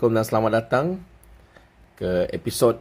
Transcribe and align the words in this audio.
Assalamualaikum 0.00 0.24
dan 0.24 0.32
selamat 0.32 0.52
datang 0.64 0.86
ke 1.92 2.24
episod 2.32 2.80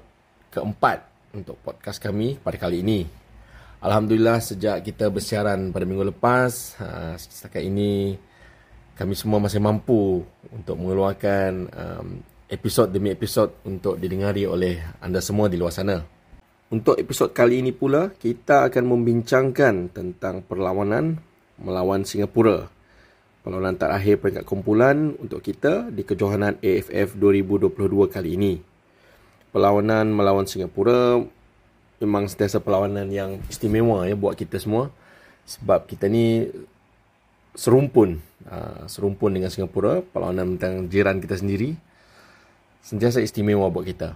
keempat 0.56 1.04
untuk 1.36 1.60
podcast 1.60 2.00
kami 2.00 2.40
pada 2.40 2.56
kali 2.56 2.80
ini. 2.80 3.04
Alhamdulillah 3.84 4.40
sejak 4.40 4.88
kita 4.88 5.12
bersiaran 5.12 5.76
pada 5.76 5.84
minggu 5.84 6.16
lepas, 6.16 6.80
uh, 6.80 7.20
setakat 7.20 7.68
ini 7.68 8.16
kami 8.96 9.20
semua 9.20 9.44
masih 9.44 9.60
mampu 9.60 10.24
untuk 10.48 10.80
mengeluarkan 10.80 11.68
um, 11.68 12.24
episod 12.48 12.88
demi 12.88 13.12
episod 13.12 13.52
untuk 13.68 14.00
didengari 14.00 14.48
oleh 14.48 14.80
anda 15.04 15.20
semua 15.20 15.52
di 15.52 15.60
luar 15.60 15.76
sana. 15.76 16.00
Untuk 16.72 16.96
episod 16.96 17.36
kali 17.36 17.60
ini 17.60 17.76
pula, 17.76 18.16
kita 18.16 18.72
akan 18.72 18.96
membincangkan 18.96 19.92
tentang 19.92 20.40
perlawanan 20.48 21.20
melawan 21.60 22.08
Singapura 22.08 22.79
perlawanan 23.44 23.80
terakhir 23.80 24.20
peringkat 24.20 24.44
kumpulan 24.44 25.16
untuk 25.18 25.40
kita 25.40 25.88
di 25.90 26.04
kejohanan 26.04 26.60
AFF 26.60 27.16
2022 27.16 28.12
kali 28.12 28.30
ini. 28.36 28.54
Perlawanan 29.50 30.14
melawan 30.14 30.46
Singapura 30.46 31.18
memang 32.00 32.30
sentiasa 32.30 32.62
perlawanan 32.62 33.10
yang 33.10 33.42
istimewa 33.50 34.06
ya 34.08 34.16
buat 34.16 34.38
kita 34.38 34.62
semua 34.62 34.94
sebab 35.50 35.90
kita 35.90 36.06
ni 36.06 36.48
serumpun 37.58 38.22
uh, 38.48 38.86
serumpun 38.86 39.34
dengan 39.34 39.50
Singapura 39.50 40.06
perlawanan 40.06 40.56
tentang 40.56 40.88
jiran 40.88 41.18
kita 41.18 41.36
sendiri 41.42 41.76
sentiasa 42.86 43.20
istimewa 43.20 43.68
buat 43.68 43.84
kita. 43.84 44.16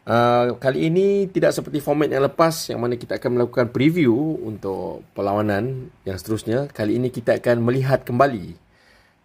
Uh, 0.00 0.56
kali 0.56 0.88
ini 0.88 1.28
tidak 1.28 1.52
seperti 1.52 1.84
format 1.84 2.08
yang 2.08 2.24
lepas 2.24 2.72
yang 2.72 2.80
mana 2.80 2.96
kita 2.96 3.20
akan 3.20 3.36
melakukan 3.36 3.68
preview 3.68 4.40
untuk 4.40 5.04
perlawanan 5.12 5.92
yang 6.08 6.16
seterusnya. 6.16 6.72
Kali 6.72 6.96
ini 6.96 7.12
kita 7.12 7.36
akan 7.36 7.60
melihat 7.60 8.00
kembali 8.08 8.56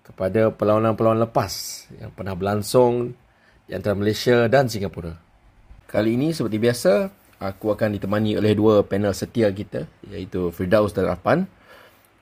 kepada 0.03 0.51
perlawanan-perlawanan 0.51 1.31
lepas 1.31 1.87
yang 1.95 2.11
pernah 2.11 2.35
berlangsung 2.35 3.15
di 3.65 3.71
antara 3.71 3.95
Malaysia 3.95 4.51
dan 4.51 4.67
Singapura. 4.67 5.15
Kali 5.87 6.19
ini 6.19 6.35
seperti 6.35 6.59
biasa, 6.59 6.91
aku 7.39 7.71
akan 7.71 7.95
ditemani 7.95 8.35
oleh 8.35 8.51
dua 8.51 8.83
panel 8.83 9.15
setia 9.15 9.47
kita 9.55 9.87
iaitu 10.11 10.51
Firdaus 10.51 10.91
dan 10.91 11.07
Apan. 11.07 11.47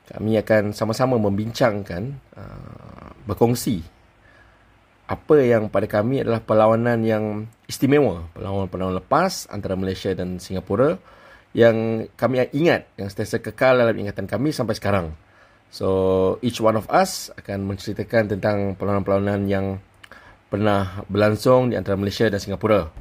Kami 0.04 0.38
akan 0.38 0.78
sama-sama 0.78 1.18
membincangkan, 1.18 2.16
uh, 2.38 3.18
berkongsi 3.26 3.82
apa 5.04 5.36
yang 5.44 5.68
pada 5.68 5.84
kami 5.84 6.24
adalah 6.24 6.40
perlawanan 6.40 7.04
yang 7.04 7.24
istimewa, 7.74 8.30
perlawanan-perlawanan 8.38 9.02
lepas 9.02 9.50
antara 9.50 9.74
Malaysia 9.74 10.14
dan 10.14 10.38
Singapura 10.38 11.02
yang 11.58 12.06
kami 12.14 12.46
ingat, 12.54 12.86
yang 13.02 13.10
sentiasa 13.10 13.42
kekal 13.42 13.82
dalam 13.82 13.98
ingatan 13.98 14.30
kami 14.30 14.54
sampai 14.54 14.78
sekarang. 14.78 15.18
So, 15.74 16.38
each 16.46 16.62
one 16.62 16.78
of 16.78 16.86
us 16.94 17.34
akan 17.34 17.66
menceritakan 17.66 18.38
tentang 18.38 18.78
perlawanan-perlawanan 18.78 19.50
yang 19.50 19.82
pernah 20.54 21.02
berlangsung 21.10 21.74
di 21.74 21.76
antara 21.78 21.98
Malaysia 21.98 22.30
dan 22.30 22.38
Singapura. 22.38 22.94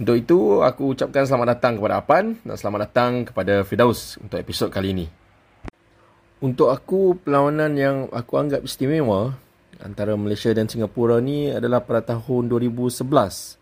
Untuk 0.00 0.16
itu, 0.16 0.64
aku 0.64 0.96
ucapkan 0.96 1.28
selamat 1.28 1.60
datang 1.60 1.76
kepada 1.76 2.00
Apan 2.00 2.40
dan 2.40 2.56
selamat 2.56 2.80
datang 2.88 3.12
kepada 3.28 3.68
Fidaus 3.68 4.16
untuk 4.16 4.40
episod 4.40 4.72
kali 4.72 4.96
ini. 4.96 5.06
Untuk 6.40 6.72
aku, 6.72 7.20
perlawanan 7.20 7.76
yang 7.76 7.96
aku 8.16 8.40
anggap 8.40 8.64
istimewa 8.64 9.36
antara 9.82 10.14
Malaysia 10.14 10.54
dan 10.54 10.70
Singapura 10.70 11.18
ni 11.18 11.50
adalah 11.50 11.82
pada 11.82 12.00
tahun 12.14 12.46
2011 12.48 13.57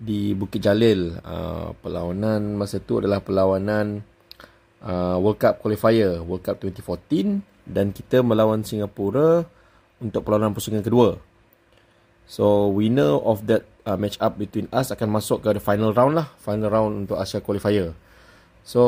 di 0.00 0.32
Bukit 0.32 0.64
Jalil. 0.64 1.20
Uh, 1.20 1.76
perlawanan 1.84 2.56
masa 2.56 2.80
tu 2.80 2.98
adalah 2.98 3.20
perlawanan 3.20 4.00
uh, 4.80 5.20
World 5.20 5.38
Cup 5.38 5.60
Qualifier, 5.60 6.24
World 6.24 6.42
Cup 6.42 6.56
2014 6.64 7.44
dan 7.68 7.92
kita 7.92 8.24
melawan 8.24 8.64
Singapura 8.64 9.44
untuk 10.00 10.24
perlawanan 10.24 10.56
pusingan 10.56 10.80
kedua. 10.80 11.20
So 12.24 12.72
winner 12.72 13.20
of 13.20 13.44
that 13.46 13.68
uh, 13.84 14.00
match 14.00 14.16
up 14.18 14.40
between 14.40 14.66
us 14.72 14.88
akan 14.88 15.12
masuk 15.12 15.44
ke 15.44 15.52
the 15.52 15.62
final 15.62 15.92
round 15.92 16.16
lah, 16.16 16.32
final 16.40 16.72
round 16.72 17.06
untuk 17.06 17.20
Asia 17.20 17.44
Qualifier. 17.44 17.92
So 18.64 18.82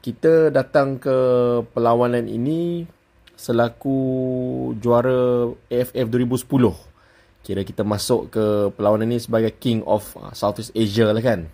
kita 0.00 0.48
datang 0.48 0.96
ke 0.96 1.16
perlawanan 1.76 2.30
ini 2.30 2.88
selaku 3.36 3.96
juara 4.80 5.50
AFF 5.72 6.06
2010. 6.08 6.89
Kira 7.40 7.64
kita 7.64 7.82
masuk 7.82 8.28
ke 8.28 8.44
perlawanan 8.76 9.08
ini 9.10 9.18
sebagai 9.18 9.52
King 9.56 9.80
of 9.88 10.12
uh, 10.20 10.30
Southeast 10.36 10.76
Asia 10.76 11.08
lah 11.08 11.24
kan. 11.24 11.48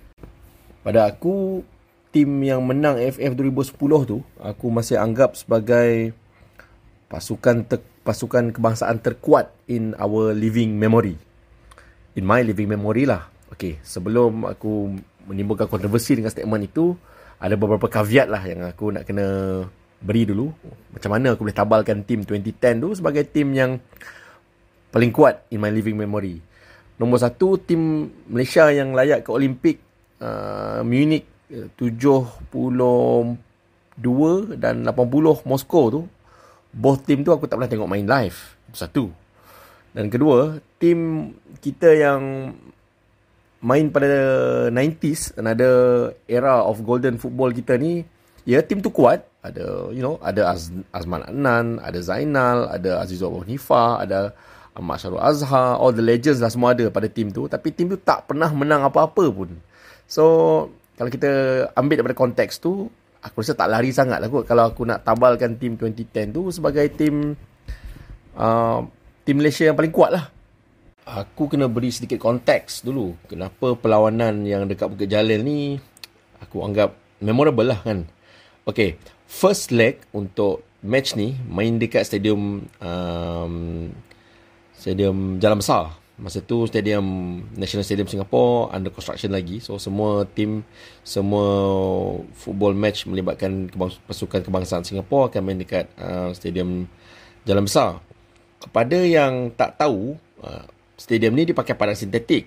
Pada 0.83 1.07
aku, 1.07 1.63
tim 2.11 2.29
yang 2.43 2.63
menang 2.67 2.99
AFF 2.99 3.35
2010 3.39 3.79
tu, 4.07 4.19
aku 4.43 4.67
masih 4.71 4.99
anggap 4.99 5.39
sebagai 5.39 6.15
pasukan 7.07 7.67
ter- 7.67 7.87
pasukan 8.03 8.55
kebangsaan 8.55 9.03
terkuat 9.03 9.55
in 9.71 9.95
our 9.99 10.35
living 10.35 10.75
memory. 10.75 11.19
In 12.19 12.27
my 12.27 12.43
living 12.43 12.71
memory 12.71 13.07
lah. 13.07 13.31
Okay, 13.51 13.79
sebelum 13.87 14.47
aku 14.47 14.95
menimbulkan 15.27 15.71
kontroversi 15.71 16.19
dengan 16.19 16.31
statement 16.31 16.67
itu, 16.67 16.95
ada 17.39 17.55
beberapa 17.55 17.87
caveat 17.87 18.27
lah 18.27 18.43
yang 18.43 18.67
aku 18.67 18.95
nak 18.95 19.05
kena 19.07 19.27
beri 20.01 20.29
dulu 20.29 20.53
macam 20.93 21.11
mana 21.13 21.33
aku 21.33 21.49
boleh 21.49 21.57
tabalkan 21.57 22.05
tim 22.05 22.21
2010 22.25 22.85
tu 22.85 22.89
sebagai 22.93 23.25
tim 23.29 23.49
yang 23.57 23.81
paling 24.91 25.13
kuat 25.13 25.47
in 25.53 25.63
my 25.63 25.71
living 25.71 25.97
memory. 25.99 26.41
Nombor 26.97 27.21
satu, 27.21 27.61
tim 27.61 28.09
Malaysia 28.31 28.73
yang 28.73 28.97
layak 28.97 29.27
ke 29.27 29.31
Olimpik 29.31 29.77
uh, 30.21 30.81
Munich 30.81 31.29
72 31.77 33.37
dan 34.57 34.75
80 34.83 35.45
Moskow 35.45 35.85
tu. 35.93 36.03
Both 36.77 37.09
tim 37.09 37.25
tu 37.25 37.33
aku 37.33 37.49
tak 37.49 37.61
pernah 37.61 37.71
tengok 37.71 37.89
main 37.89 38.05
live. 38.05 38.37
Satu. 38.73 39.09
Dan 39.97 40.13
kedua, 40.13 40.61
tim 40.77 41.33
kita 41.65 41.89
yang 41.97 42.53
main 43.65 43.89
pada 43.89 44.07
90s, 44.69 45.41
another 45.41 46.13
era 46.29 46.61
of 46.61 46.85
golden 46.85 47.17
football 47.17 47.49
kita 47.51 47.81
ni, 47.81 48.05
ya 48.45 48.61
tim 48.61 48.85
tu 48.85 48.93
kuat, 48.93 49.25
ada 49.41 49.89
you 49.91 50.05
know 50.05 50.21
ada 50.21 50.53
Az, 50.53 50.69
Azman 50.93 51.25
Anan, 51.25 51.81
ada 51.81 51.99
Zainal, 52.05 52.69
ada 52.69 53.01
Azizul 53.01 53.33
Abu 53.33 53.49
Hanifa, 53.49 54.05
ada 54.05 54.37
Ahmad 54.77 55.01
Syarul 55.01 55.25
Azhar, 55.25 55.81
all 55.81 55.97
the 55.97 56.05
legends 56.05 56.45
lah 56.45 56.53
semua 56.53 56.77
ada 56.77 56.93
pada 56.93 57.09
tim 57.09 57.33
tu 57.33 57.49
tapi 57.49 57.73
tim 57.73 57.89
tu 57.89 57.97
tak 57.97 58.29
pernah 58.29 58.53
menang 58.53 58.85
apa-apa 58.85 59.25
pun. 59.33 59.57
So 60.05 60.25
kalau 61.01 61.09
kita 61.09 61.31
ambil 61.73 62.05
daripada 62.05 62.17
konteks 62.17 62.61
tu 62.61 62.93
aku 63.25 63.41
rasa 63.41 63.57
tak 63.57 63.73
lari 63.73 63.91
sangat 63.91 64.21
lah 64.21 64.29
kot 64.29 64.45
kalau 64.45 64.69
aku 64.69 64.85
nak 64.85 65.03
tabalkan 65.03 65.57
tim 65.57 65.75
2010 65.81 66.37
tu 66.37 66.53
sebagai 66.53 66.85
tim 66.93 67.35
uh, 68.37 68.85
tim 69.25 69.35
Malaysia 69.41 69.65
yang 69.65 69.75
paling 69.75 69.91
kuat 69.91 70.13
lah. 70.13 70.25
Aku 71.07 71.47
kena 71.47 71.71
beri 71.71 71.95
sedikit 71.95 72.19
konteks 72.19 72.83
dulu. 72.83 73.15
Kenapa 73.31 73.79
perlawanan 73.79 74.43
yang 74.43 74.67
dekat 74.67 74.91
Bukit 74.91 75.07
Jalil 75.07 75.41
ni 75.41 75.79
aku 76.43 76.67
anggap 76.67 76.93
memorable 77.23 77.67
lah 77.67 77.81
kan. 77.81 78.05
Okay, 78.67 78.99
first 79.31 79.71
leg 79.71 80.03
untuk 80.11 80.67
match 80.83 81.15
ni 81.15 81.39
main 81.47 81.79
dekat 81.79 82.07
stadium 82.07 82.67
um, 82.83 83.55
stadium 84.87 85.43
Jalan 85.43 85.59
Besar. 85.59 85.99
Masa 86.17 86.39
tu 86.39 86.63
stadium 86.71 87.05
National 87.59 87.83
Stadium 87.83 88.07
Singapore 88.07 88.71
under 88.71 88.95
construction 88.95 89.35
lagi. 89.35 89.59
So 89.59 89.83
semua 89.83 90.23
tim 90.31 90.63
semua 91.03 91.45
football 92.39 92.79
match 92.79 93.11
melibatkan 93.11 93.67
pasukan 94.07 94.47
kebangsaan 94.47 94.87
Singapore 94.87 95.29
akan 95.29 95.43
main 95.43 95.59
dekat 95.59 95.91
uh, 95.99 96.31
stadium 96.31 96.87
Jalan 97.43 97.67
Besar. 97.67 97.99
Kepada 98.63 99.03
yang 99.03 99.51
tak 99.59 99.75
tahu, 99.75 100.15
uh, 100.47 100.65
stadium 100.95 101.35
ni 101.35 101.51
dipakai 101.51 101.75
padang 101.75 101.99
sintetik. 101.99 102.47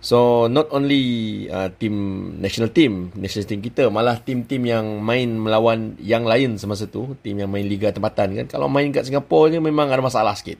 So 0.00 0.48
not 0.48 0.72
only 0.72 1.46
uh, 1.52 1.68
team 1.76 1.94
national 2.40 2.72
team, 2.72 3.12
national 3.12 3.44
team 3.44 3.60
kita, 3.60 3.92
malah 3.92 4.16
tim-tim 4.24 4.64
yang 4.64 5.04
main 5.04 5.28
melawan 5.36 6.00
yang 6.00 6.24
lain 6.24 6.56
semasa 6.56 6.88
tu, 6.88 7.14
tim 7.20 7.36
yang 7.36 7.52
main 7.52 7.68
liga 7.68 7.92
tempatan 7.92 8.32
kan. 8.32 8.46
Kalau 8.48 8.66
main 8.72 8.88
kat 8.88 9.04
Singapore 9.04 9.52
ni 9.52 9.60
memang 9.60 9.92
ada 9.92 10.00
masalah 10.00 10.32
sikit. 10.32 10.56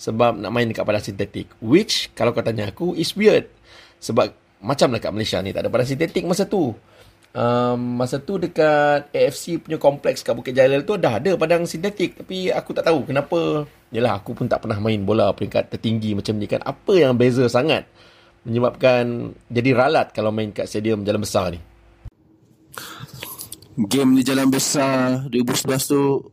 Sebab 0.00 0.40
nak 0.40 0.48
main 0.48 0.64
dekat 0.64 0.88
padang 0.88 1.04
sintetik. 1.04 1.52
Which 1.60 2.08
kalau 2.16 2.32
kau 2.32 2.40
tanya 2.40 2.72
aku 2.72 2.96
is 2.96 3.12
weird. 3.12 3.52
Sebab 4.00 4.32
macam 4.64 4.96
dekat 4.96 5.12
Malaysia 5.12 5.38
ni 5.44 5.52
tak 5.52 5.68
ada 5.68 5.70
padang 5.72 5.88
sintetik 5.88 6.24
masa 6.24 6.48
tu. 6.48 6.72
Um, 7.30 8.00
masa 8.00 8.18
tu 8.18 8.40
dekat 8.40 9.12
AFC 9.14 9.62
punya 9.62 9.78
kompleks 9.78 10.26
kat 10.26 10.34
Bukit 10.34 10.50
Jalil 10.50 10.82
tu 10.82 10.98
dah 10.98 11.22
ada 11.22 11.38
padang 11.38 11.62
sintetik 11.62 12.18
tapi 12.18 12.48
aku 12.48 12.72
tak 12.72 12.88
tahu 12.88 13.04
kenapa. 13.04 13.68
Yalah 13.92 14.24
aku 14.24 14.32
pun 14.32 14.48
tak 14.48 14.64
pernah 14.64 14.80
main 14.80 15.04
bola 15.04 15.36
peringkat 15.36 15.68
tertinggi 15.68 16.16
macam 16.16 16.40
ni 16.40 16.48
kan. 16.48 16.64
Apa 16.64 16.96
yang 16.96 17.14
beza 17.20 17.44
sangat? 17.46 17.84
menyebabkan 18.44 19.36
jadi 19.52 19.70
ralat 19.76 20.16
kalau 20.16 20.32
main 20.32 20.52
kat 20.52 20.64
stadium 20.64 21.04
Jalan 21.04 21.22
Besar 21.24 21.52
ni? 21.52 21.60
Game 23.80 24.16
di 24.16 24.22
Jalan 24.24 24.48
Besar 24.48 25.28
2011 25.28 25.92
tu 25.92 26.24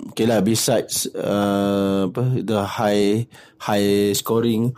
Okay 0.00 0.24
lah 0.24 0.40
besides 0.40 1.04
uh, 1.12 2.08
apa 2.08 2.40
the 2.40 2.64
high 2.64 3.28
high 3.60 4.16
scoring 4.16 4.72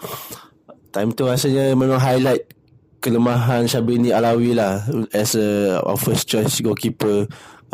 time 0.91 1.15
tu 1.15 1.31
rasanya 1.31 1.73
memang 1.79 2.03
highlight 2.03 2.51
kelemahan 2.99 3.67
Syabrini 3.71 4.11
Alawi 4.11 4.55
lah. 4.55 4.83
As 5.15 5.39
a 5.39 5.81
first 5.95 6.27
choice 6.27 6.59
goalkeeper 6.59 7.31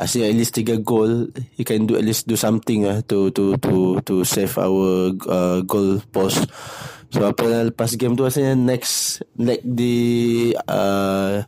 think 0.07 0.31
at 0.31 0.37
least 0.39 0.55
tiga 0.55 0.79
goal 0.79 1.27
he 1.59 1.67
can 1.67 1.91
do 1.91 1.99
at 1.99 2.07
least 2.07 2.31
do 2.31 2.39
something 2.39 2.87
uh, 2.87 3.03
to 3.11 3.35
to 3.35 3.59
to 3.59 3.99
to 4.07 4.23
save 4.23 4.55
our 4.55 5.11
uh, 5.27 5.59
goal 5.67 5.99
post. 6.15 6.47
So 7.11 7.27
apa 7.27 7.73
lepas 7.73 7.99
game 7.99 8.15
tu 8.15 8.23
rasanya 8.23 8.55
next 8.55 9.25
next 9.35 9.65
di 9.67 10.53
uh, 10.55 11.43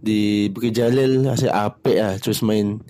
di 0.00 0.48
Bukit 0.48 0.72
Jalil 0.72 1.28
rasanya 1.28 1.68
apik 1.68 1.96
lah 1.98 2.14
terus 2.16 2.40
main 2.40 2.80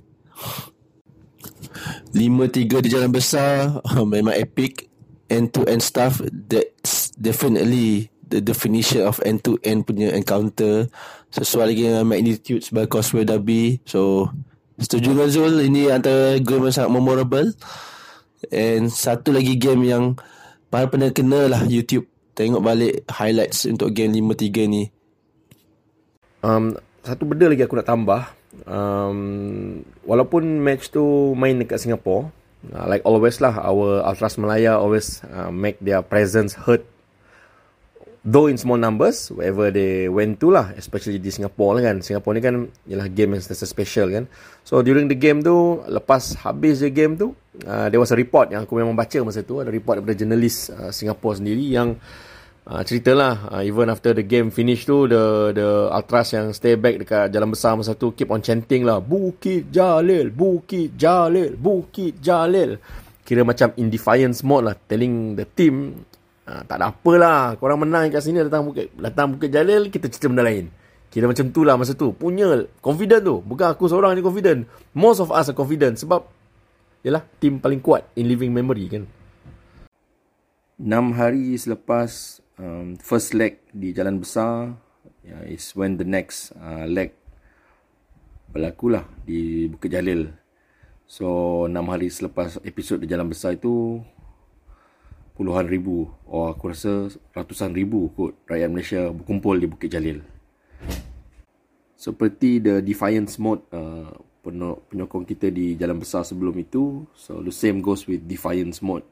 5-3 2.12 2.84
di 2.84 2.88
jalan 2.88 3.10
besar 3.10 3.80
memang 4.14 4.34
epic. 4.34 4.90
End 5.32 5.56
to 5.56 5.64
end 5.64 5.80
stuff 5.80 6.20
that's 6.52 7.08
definitely 7.16 8.12
the 8.28 8.44
definition 8.44 9.08
of 9.08 9.16
end 9.24 9.40
to 9.48 9.56
end 9.64 9.88
punya 9.88 10.12
encounter. 10.12 10.86
Sesuai 11.32 11.72
lagi 11.72 11.82
dengan 11.88 12.04
magnitude 12.04 12.60
sebagai 12.60 12.92
Causeway 12.92 13.24
Derby. 13.24 13.80
So 13.88 14.28
Setuju 14.74 15.14
dengan 15.14 15.30
Zul? 15.30 15.54
Ini 15.70 15.94
antara 15.94 16.34
game 16.42 16.66
yang 16.66 16.74
sangat 16.74 16.92
memorable. 16.92 17.48
And 18.50 18.90
satu 18.90 19.30
lagi 19.30 19.54
game 19.54 19.86
yang 19.86 20.18
Para 20.74 20.90
pernah 20.90 21.14
kena 21.14 21.46
lah 21.46 21.62
YouTube. 21.70 22.10
Tengok 22.34 22.58
balik 22.58 23.06
highlights 23.06 23.62
Untuk 23.70 23.94
game 23.94 24.10
5-3 24.10 24.66
ni. 24.66 24.90
Um, 26.42 26.74
Satu 27.06 27.30
benda 27.30 27.46
lagi 27.46 27.62
aku 27.62 27.78
nak 27.78 27.86
tambah 27.86 28.26
um, 28.68 29.80
Walaupun 30.04 30.60
match 30.60 30.92
tu 30.92 31.32
Main 31.36 31.60
dekat 31.60 31.80
Singapore 31.80 32.28
uh, 32.72 32.86
Like 32.88 33.04
always 33.08 33.40
lah 33.40 33.56
Our 33.60 34.04
Ultras 34.04 34.36
Malaya 34.36 34.76
Always 34.76 35.24
uh, 35.28 35.48
make 35.52 35.80
their 35.80 36.04
presence 36.04 36.56
heard. 36.56 36.84
Though 38.24 38.48
in 38.48 38.56
small 38.56 38.80
numbers 38.80 39.28
Wherever 39.32 39.68
they 39.68 40.08
went 40.08 40.40
to 40.40 40.52
lah 40.52 40.72
Especially 40.76 41.20
di 41.20 41.28
Singapore 41.28 41.80
lah 41.80 41.92
kan. 41.92 42.00
Singapore 42.00 42.32
ni 42.36 42.42
kan 42.44 42.54
Ialah 42.88 43.08
game 43.12 43.36
yang 43.36 43.42
sentiasa 43.44 43.68
special 43.68 44.08
kan. 44.12 44.24
So 44.64 44.80
during 44.80 45.08
the 45.08 45.16
game 45.16 45.44
tu 45.44 45.80
Lepas 45.88 46.36
habis 46.40 46.80
the 46.80 46.92
game 46.92 47.16
tu 47.16 47.32
uh, 47.64 47.86
There 47.92 48.00
was 48.00 48.12
a 48.12 48.18
report 48.18 48.52
Yang 48.52 48.68
aku 48.68 48.80
memang 48.80 48.96
baca 48.96 49.18
masa 49.24 49.44
tu. 49.44 49.60
Ada 49.60 49.68
report 49.68 50.00
daripada 50.00 50.16
jurnalis 50.16 50.72
uh, 50.72 50.88
Singapore 50.88 51.40
sendiri 51.40 51.64
Yang 51.68 52.00
uh, 52.00 52.33
Ceritalah 52.64 53.52
uh, 53.52 53.60
Even 53.60 53.92
after 53.92 54.16
the 54.16 54.24
game 54.24 54.48
finish 54.48 54.88
tu 54.88 55.04
The 55.04 55.52
the 55.52 55.68
Ultras 55.92 56.32
yang 56.32 56.56
stay 56.56 56.80
back 56.80 56.96
Dekat 56.96 57.28
jalan 57.28 57.52
besar 57.52 57.76
masa 57.76 57.92
tu 57.92 58.16
Keep 58.16 58.32
on 58.32 58.40
chanting 58.40 58.88
lah 58.88 59.04
Bukit 59.04 59.68
Jalil 59.68 60.32
Bukit 60.32 60.96
Jalil 60.96 61.60
Bukit 61.60 62.24
Jalil 62.24 62.80
Kira 63.20 63.44
macam 63.44 63.72
in 63.76 63.92
defiance 63.92 64.40
mode 64.40 64.72
lah 64.72 64.76
Telling 64.76 65.36
the 65.36 65.44
team 65.44 66.04
Ha, 66.44 66.60
tak 66.60 66.76
ada 66.76 66.92
apalah. 66.92 67.56
Korang 67.56 67.88
menang 67.88 68.12
kat 68.12 68.20
sini 68.20 68.44
datang 68.44 68.68
bukit, 68.68 68.92
datang 69.00 69.32
bukit 69.32 69.48
Jalil, 69.48 69.88
kita 69.88 70.12
cerita 70.12 70.28
benda 70.28 70.44
lain. 70.44 70.68
Kira 71.08 71.24
macam 71.24 71.48
tu 71.48 71.64
lah 71.64 71.78
masa 71.80 71.96
tu. 71.96 72.12
Punya 72.12 72.68
confident 72.84 73.22
tu. 73.24 73.40
Bukan 73.40 73.72
aku 73.72 73.88
seorang 73.88 74.12
ni 74.12 74.20
confident. 74.20 74.68
Most 74.92 75.24
of 75.24 75.32
us 75.32 75.48
are 75.48 75.56
confident. 75.56 75.96
Sebab, 75.96 76.26
yalah, 77.06 77.24
tim 77.40 77.62
paling 77.62 77.80
kuat 77.80 78.04
in 78.18 78.28
living 78.28 78.52
memory 78.52 78.90
kan. 78.90 79.04
6 80.74 80.90
hari 81.14 81.54
selepas 81.54 82.42
um, 82.58 82.98
first 83.00 83.34
leg 83.34 83.62
di 83.70 83.94
Jalan 83.94 84.20
Besar, 84.20 84.74
yeah, 85.22 85.42
is 85.46 85.72
when 85.72 85.96
the 85.96 86.06
next 86.06 86.54
uh, 86.58 86.86
leg 86.86 87.14
berlaku 88.50 88.94
lah 88.94 89.04
di 89.26 89.66
Bukit 89.66 89.94
Jalil. 89.94 90.30
So, 91.04 91.68
6 91.68 91.74
hari 91.90 92.08
selepas 92.08 92.56
episod 92.64 92.96
di 92.96 93.10
Jalan 93.10 93.28
Besar 93.28 93.60
itu, 93.60 94.00
puluhan 95.34 95.66
ribu 95.66 96.06
oh 96.30 96.46
aku 96.46 96.70
rasa 96.70 97.10
ratusan 97.34 97.74
ribu 97.74 98.06
kot 98.14 98.38
rakyat 98.46 98.70
Malaysia 98.70 99.02
berkumpul 99.10 99.58
di 99.58 99.66
Bukit 99.66 99.90
Jalil 99.90 100.22
seperti 101.98 102.62
the 102.62 102.78
defiance 102.78 103.34
mode 103.42 103.66
uh, 103.74 104.14
penyokong 104.46 105.26
kita 105.26 105.50
di 105.50 105.74
jalan 105.74 105.98
besar 105.98 106.22
sebelum 106.22 106.54
itu 106.62 107.02
so 107.18 107.42
the 107.42 107.50
same 107.50 107.82
goes 107.82 108.06
with 108.06 108.22
defiance 108.30 108.78
mode 108.78 109.02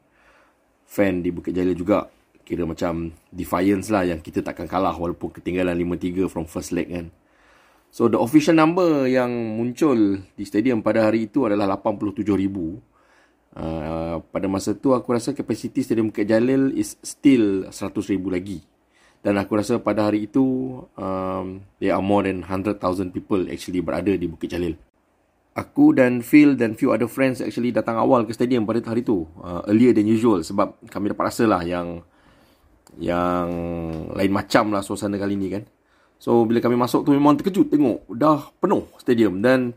fan 0.87 1.27
di 1.27 1.35
Bukit 1.35 1.59
Jalil 1.59 1.75
juga 1.75 2.07
kira 2.53 2.69
macam 2.69 3.17
defiance 3.33 3.89
lah 3.89 4.05
yang 4.05 4.21
kita 4.21 4.45
takkan 4.45 4.69
kalah 4.69 4.93
walaupun 4.93 5.33
ketinggalan 5.33 5.73
5-3 5.97 6.29
from 6.29 6.45
first 6.45 6.77
leg 6.77 6.93
kan 6.93 7.09
so 7.89 8.13
the 8.13 8.21
official 8.21 8.53
number 8.53 9.09
yang 9.09 9.33
muncul 9.57 9.97
di 10.37 10.45
stadium 10.45 10.85
pada 10.85 11.09
hari 11.09 11.33
itu 11.33 11.49
adalah 11.49 11.81
87 11.81 12.21
ribu 12.37 12.77
Uh, 13.53 14.25
pada 14.33 14.49
masa 14.49 14.73
tu 14.73 14.97
aku 14.97 15.13
rasa 15.13 15.37
kapasiti 15.37 15.85
Stadium 15.85 16.09
Bukit 16.09 16.25
Jalil 16.25 16.73
is 16.73 16.97
still 17.05 17.69
100 17.69 18.13
ribu 18.17 18.33
lagi. 18.33 18.65
Dan 19.23 19.37
aku 19.39 19.61
rasa 19.61 19.77
pada 19.79 20.09
hari 20.09 20.27
itu 20.27 20.43
um, 20.97 21.61
there 21.77 21.93
are 21.93 22.03
more 22.03 22.25
than 22.25 22.43
100,000 22.43 22.81
people 23.13 23.45
actually 23.53 23.85
berada 23.85 24.17
di 24.17 24.25
Bukit 24.25 24.57
Jalil. 24.57 24.75
Aku 25.53 25.93
dan 25.93 26.25
Phil 26.25 26.57
dan 26.57 26.81
few 26.81 26.97
other 26.97 27.05
friends 27.05 27.45
actually 27.45 27.77
datang 27.77 28.01
awal 28.01 28.25
ke 28.25 28.33
stadium 28.33 28.65
pada 28.65 28.81
hari 28.89 29.05
tu. 29.05 29.29
Uh, 29.37 29.61
earlier 29.69 29.93
than 29.93 30.09
usual 30.09 30.41
sebab 30.41 30.73
kami 30.89 31.13
dapat 31.13 31.29
rasa 31.29 31.45
lah 31.45 31.61
yang 31.61 32.01
yang 33.01 33.49
lain 34.13 34.33
macam 34.33 34.73
lah 34.73 34.85
suasana 34.85 35.17
kali 35.17 35.37
ni 35.39 35.49
kan. 35.49 35.65
So 36.21 36.45
bila 36.45 36.61
kami 36.63 36.77
masuk 36.77 37.09
tu 37.09 37.17
memang 37.17 37.35
terkejut 37.41 37.73
tengok 37.73 38.07
dah 38.13 38.53
penuh 38.61 38.87
stadium. 39.01 39.41
Dan 39.41 39.75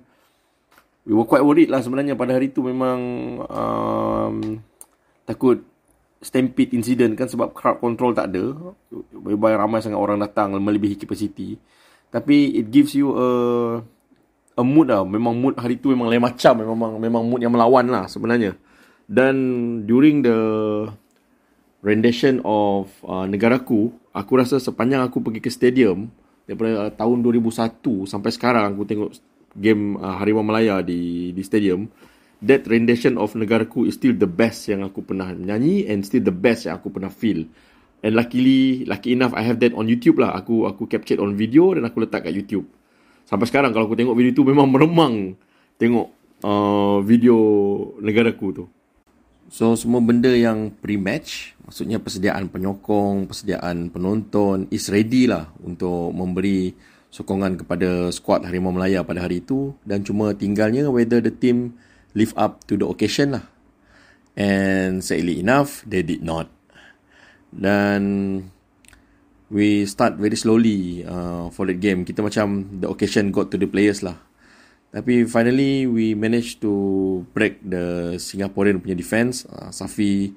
we 1.07 1.13
were 1.15 1.25
quite 1.25 1.45
worried 1.45 1.71
lah 1.71 1.79
sebenarnya 1.81 2.13
pada 2.13 2.35
hari 2.35 2.51
tu 2.51 2.61
memang 2.65 2.99
um, 3.45 4.59
takut 5.25 5.63
stampede 6.21 6.73
incident 6.73 7.13
kan 7.13 7.29
sebab 7.29 7.53
crowd 7.53 7.81
control 7.81 8.13
tak 8.13 8.33
ada. 8.33 8.51
Banyak 9.13 9.59
ramai 9.61 9.79
sangat 9.81 9.97
orang 9.97 10.19
datang 10.21 10.53
melebihi 10.57 10.97
capacity. 10.97 11.57
Tapi 12.13 12.61
it 12.61 12.69
gives 12.69 12.93
you 12.93 13.13
a 13.15 13.27
a 14.55 14.63
mood 14.63 14.93
lah. 14.93 15.01
Memang 15.03 15.35
mood 15.37 15.55
hari 15.57 15.81
tu 15.81 15.89
memang 15.91 16.07
lain 16.09 16.21
macam. 16.21 16.53
Memang 16.61 16.91
memang 17.01 17.23
mood 17.25 17.41
yang 17.41 17.53
melawan 17.53 17.89
lah 17.89 18.05
sebenarnya. 18.05 18.53
Dan 19.05 19.35
during 19.85 20.25
the 20.25 20.37
rendition 21.85 22.41
of 22.41 22.89
uh, 23.05 23.29
negaraku 23.29 23.93
aku 24.09 24.31
rasa 24.41 24.57
sepanjang 24.57 25.05
aku 25.05 25.21
pergi 25.21 25.39
ke 25.45 25.53
stadium 25.53 26.09
daripada 26.49 26.89
uh, 26.89 26.91
tahun 26.91 27.21
2001 27.21 28.09
sampai 28.09 28.31
sekarang 28.33 28.73
aku 28.73 28.83
tengok 28.89 29.09
game 29.53 30.01
uh, 30.01 30.17
Harimau 30.17 30.41
Malaya 30.41 30.81
di 30.81 31.29
di 31.29 31.43
stadium 31.45 31.85
that 32.41 32.65
rendition 32.65 33.21
of 33.21 33.37
Negaraku 33.37 33.85
is 33.85 33.95
still 34.01 34.17
the 34.17 34.27
best 34.27 34.65
yang 34.65 34.81
aku 34.81 35.05
pernah 35.05 35.29
nyanyi 35.31 35.85
and 35.85 36.01
still 36.01 36.25
the 36.25 36.33
best 36.33 36.67
yang 36.67 36.81
aku 36.81 36.91
pernah 36.91 37.13
feel. 37.13 37.47
And 38.05 38.13
luckily 38.13 38.83
lucky 38.85 39.15
enough 39.15 39.33
I 39.33 39.41
have 39.47 39.57
that 39.63 39.73
on 39.73 39.87
YouTube 39.87 40.19
lah. 40.21 40.35
Aku 40.37 40.67
aku 40.67 40.85
captured 40.85 41.17
on 41.17 41.33
video 41.33 41.73
dan 41.73 41.87
aku 41.87 42.05
letak 42.05 42.27
kat 42.27 42.33
YouTube. 42.35 42.67
Sampai 43.25 43.49
sekarang 43.49 43.73
kalau 43.73 43.89
aku 43.89 43.97
tengok 43.97 44.13
video 44.13 44.35
tu 44.35 44.45
memang 44.45 44.69
meremang 44.69 45.33
tengok 45.81 46.07
uh, 46.45 47.01
video 47.01 47.37
Negaraku 48.03 48.47
tu 48.53 48.65
so 49.49 49.77
semua 49.77 50.01
benda 50.01 50.29
yang 50.29 50.73
pre-match 50.73 51.57
maksudnya 51.65 52.01
persediaan 52.01 52.49
penyokong 52.49 53.29
persediaan 53.29 53.89
penonton 53.93 54.69
is 54.69 54.89
ready 54.89 55.25
lah 55.25 55.49
untuk 55.61 56.13
memberi 56.13 56.73
sokongan 57.15 57.55
kepada 57.55 58.11
skuad 58.11 58.43
Harimau 58.43 58.75
Melaya 58.75 58.99
pada 59.07 59.23
hari 59.23 59.39
itu 59.39 59.71
dan 59.87 60.03
cuma 60.03 60.35
tinggalnya 60.35 60.91
whether 60.91 61.23
the 61.23 61.31
team 61.31 61.79
live 62.15 62.35
up 62.39 62.63
to 62.65 62.79
the 62.79 62.87
occasion 62.87 63.39
lah. 63.39 63.45
And 64.35 64.99
sadly 64.99 65.39
enough, 65.39 65.83
they 65.87 66.03
did 66.03 66.19
not. 66.19 66.51
Dan 67.55 68.03
we 69.47 69.87
start 69.87 70.19
very 70.19 70.35
slowly 70.35 71.07
uh, 71.07 71.47
for 71.55 71.67
the 71.67 71.75
game. 71.75 72.03
Kita 72.03 72.19
macam 72.19 72.67
the 72.83 72.91
occasion 72.91 73.31
got 73.31 73.47
to 73.51 73.59
the 73.59 73.67
players 73.67 74.03
lah. 74.03 74.19
Tapi 74.91 75.27
finally 75.27 75.87
we 75.89 76.15
managed 76.15 76.63
to 76.63 76.71
break 77.35 77.59
the 77.63 78.15
Singaporean 78.15 78.79
punya 78.79 78.95
defense. 78.95 79.43
Uh, 79.47 79.67
Safi 79.67 80.31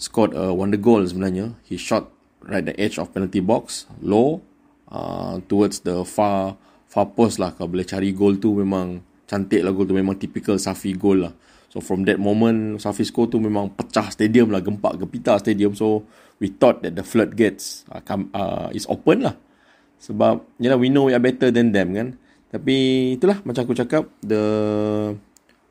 scored 0.00 0.34
a 0.34 0.50
wonder 0.50 0.80
goal 0.80 1.04
sebenarnya. 1.06 1.54
He 1.62 1.78
shot 1.78 2.10
right 2.42 2.64
the 2.64 2.74
edge 2.74 2.98
of 2.98 3.14
penalty 3.14 3.38
box, 3.38 3.86
low 4.02 4.42
uh, 4.90 5.38
towards 5.46 5.86
the 5.86 6.02
far 6.02 6.58
far 6.90 7.06
post 7.14 7.38
lah. 7.38 7.54
Kalau 7.54 7.70
boleh 7.70 7.86
cari 7.86 8.10
goal 8.10 8.40
tu 8.42 8.56
memang 8.58 8.98
cantik 9.30 9.62
lah 9.62 9.70
goal 9.70 9.86
tu 9.86 9.94
memang 9.94 10.18
typical 10.18 10.58
Safi 10.58 10.90
goal 10.98 11.30
lah. 11.30 11.34
So 11.70 11.78
from 11.78 12.02
that 12.10 12.18
moment 12.18 12.82
Safi 12.82 13.06
score 13.06 13.30
tu 13.30 13.38
memang 13.38 13.70
pecah 13.70 14.10
stadium 14.10 14.50
lah 14.50 14.58
gempak 14.58 14.98
gempita 14.98 15.38
stadium. 15.38 15.78
So 15.78 16.02
we 16.42 16.50
thought 16.50 16.82
that 16.82 16.98
the 16.98 17.06
floodgates 17.06 17.86
uh, 17.94 18.02
come, 18.02 18.26
uh, 18.34 18.74
is 18.74 18.90
open 18.90 19.22
lah. 19.22 19.38
Sebab 20.02 20.42
yalah 20.58 20.80
we 20.80 20.90
know 20.90 21.06
we 21.06 21.14
are 21.14 21.22
better 21.22 21.54
than 21.54 21.70
them 21.70 21.94
kan 21.94 22.18
tapi 22.50 22.76
itulah 23.14 23.38
macam 23.46 23.62
aku 23.62 23.78
cakap 23.78 24.10
the 24.26 24.44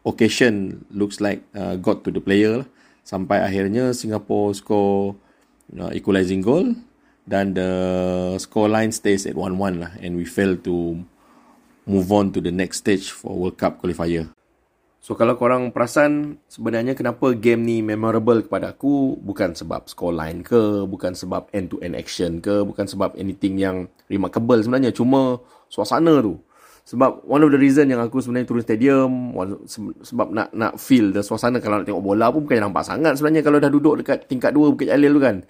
occasion 0.08 0.84
looks 0.90 1.20
like 1.20 1.44
uh, 1.52 1.76
got 1.76 2.02
to 2.08 2.10
the 2.10 2.24
player 2.24 2.64
lah 2.64 2.68
sampai 3.04 3.44
akhirnya 3.44 3.92
Singapore 3.92 4.56
score 4.56 5.20
uh, 5.76 5.92
equalizing 5.92 6.40
goal 6.40 6.72
dan 7.30 7.54
the 7.54 7.72
score 8.42 8.72
line 8.72 8.90
stays 8.90 9.28
at 9.30 9.36
1-1 9.36 9.82
lah 9.82 9.92
and 10.00 10.16
we 10.16 10.26
fail 10.26 10.56
to 10.56 10.98
move 11.90 12.10
on 12.14 12.34
to 12.34 12.40
the 12.40 12.54
next 12.54 12.86
stage 12.86 13.10
for 13.10 13.34
World 13.34 13.58
Cup 13.58 13.82
qualifier. 13.82 14.30
So 15.00 15.16
kalau 15.16 15.40
korang 15.40 15.72
perasan 15.72 16.38
sebenarnya 16.52 16.94
kenapa 16.94 17.34
game 17.34 17.64
ni 17.66 17.78
memorable 17.80 18.44
kepada 18.46 18.76
aku 18.76 19.18
bukan 19.18 19.56
sebab 19.56 19.88
score 19.88 20.14
line 20.14 20.44
ke, 20.44 20.86
bukan 20.86 21.16
sebab 21.16 21.50
end 21.56 21.72
to 21.72 21.80
end 21.82 21.96
action 21.96 22.44
ke, 22.44 22.62
bukan 22.68 22.86
sebab 22.86 23.16
anything 23.16 23.58
yang 23.58 23.88
remarkable 24.12 24.60
sebenarnya 24.60 24.92
cuma 24.94 25.40
suasana 25.72 26.20
tu. 26.20 26.38
Sebab 26.90 27.22
one 27.30 27.46
of 27.46 27.54
the 27.54 27.60
reason 27.62 27.86
yang 27.86 28.02
aku 28.02 28.18
sebenarnya 28.18 28.50
turun 28.50 28.66
stadium 28.66 29.38
sebab 30.02 30.34
nak 30.34 30.50
nak 30.58 30.82
feel 30.82 31.14
the 31.14 31.22
suasana 31.22 31.62
kalau 31.62 31.78
nak 31.78 31.86
tengok 31.86 32.02
bola 32.02 32.34
pun 32.34 32.50
bukan 32.50 32.66
nampak 32.66 32.82
sangat 32.82 33.14
sebenarnya 33.14 33.46
kalau 33.46 33.62
dah 33.62 33.70
duduk 33.70 34.02
dekat 34.02 34.26
tingkat 34.26 34.50
2 34.58 34.74
Bukit 34.74 34.90
Jalil 34.90 35.14
tu 35.14 35.22
kan. 35.22 35.46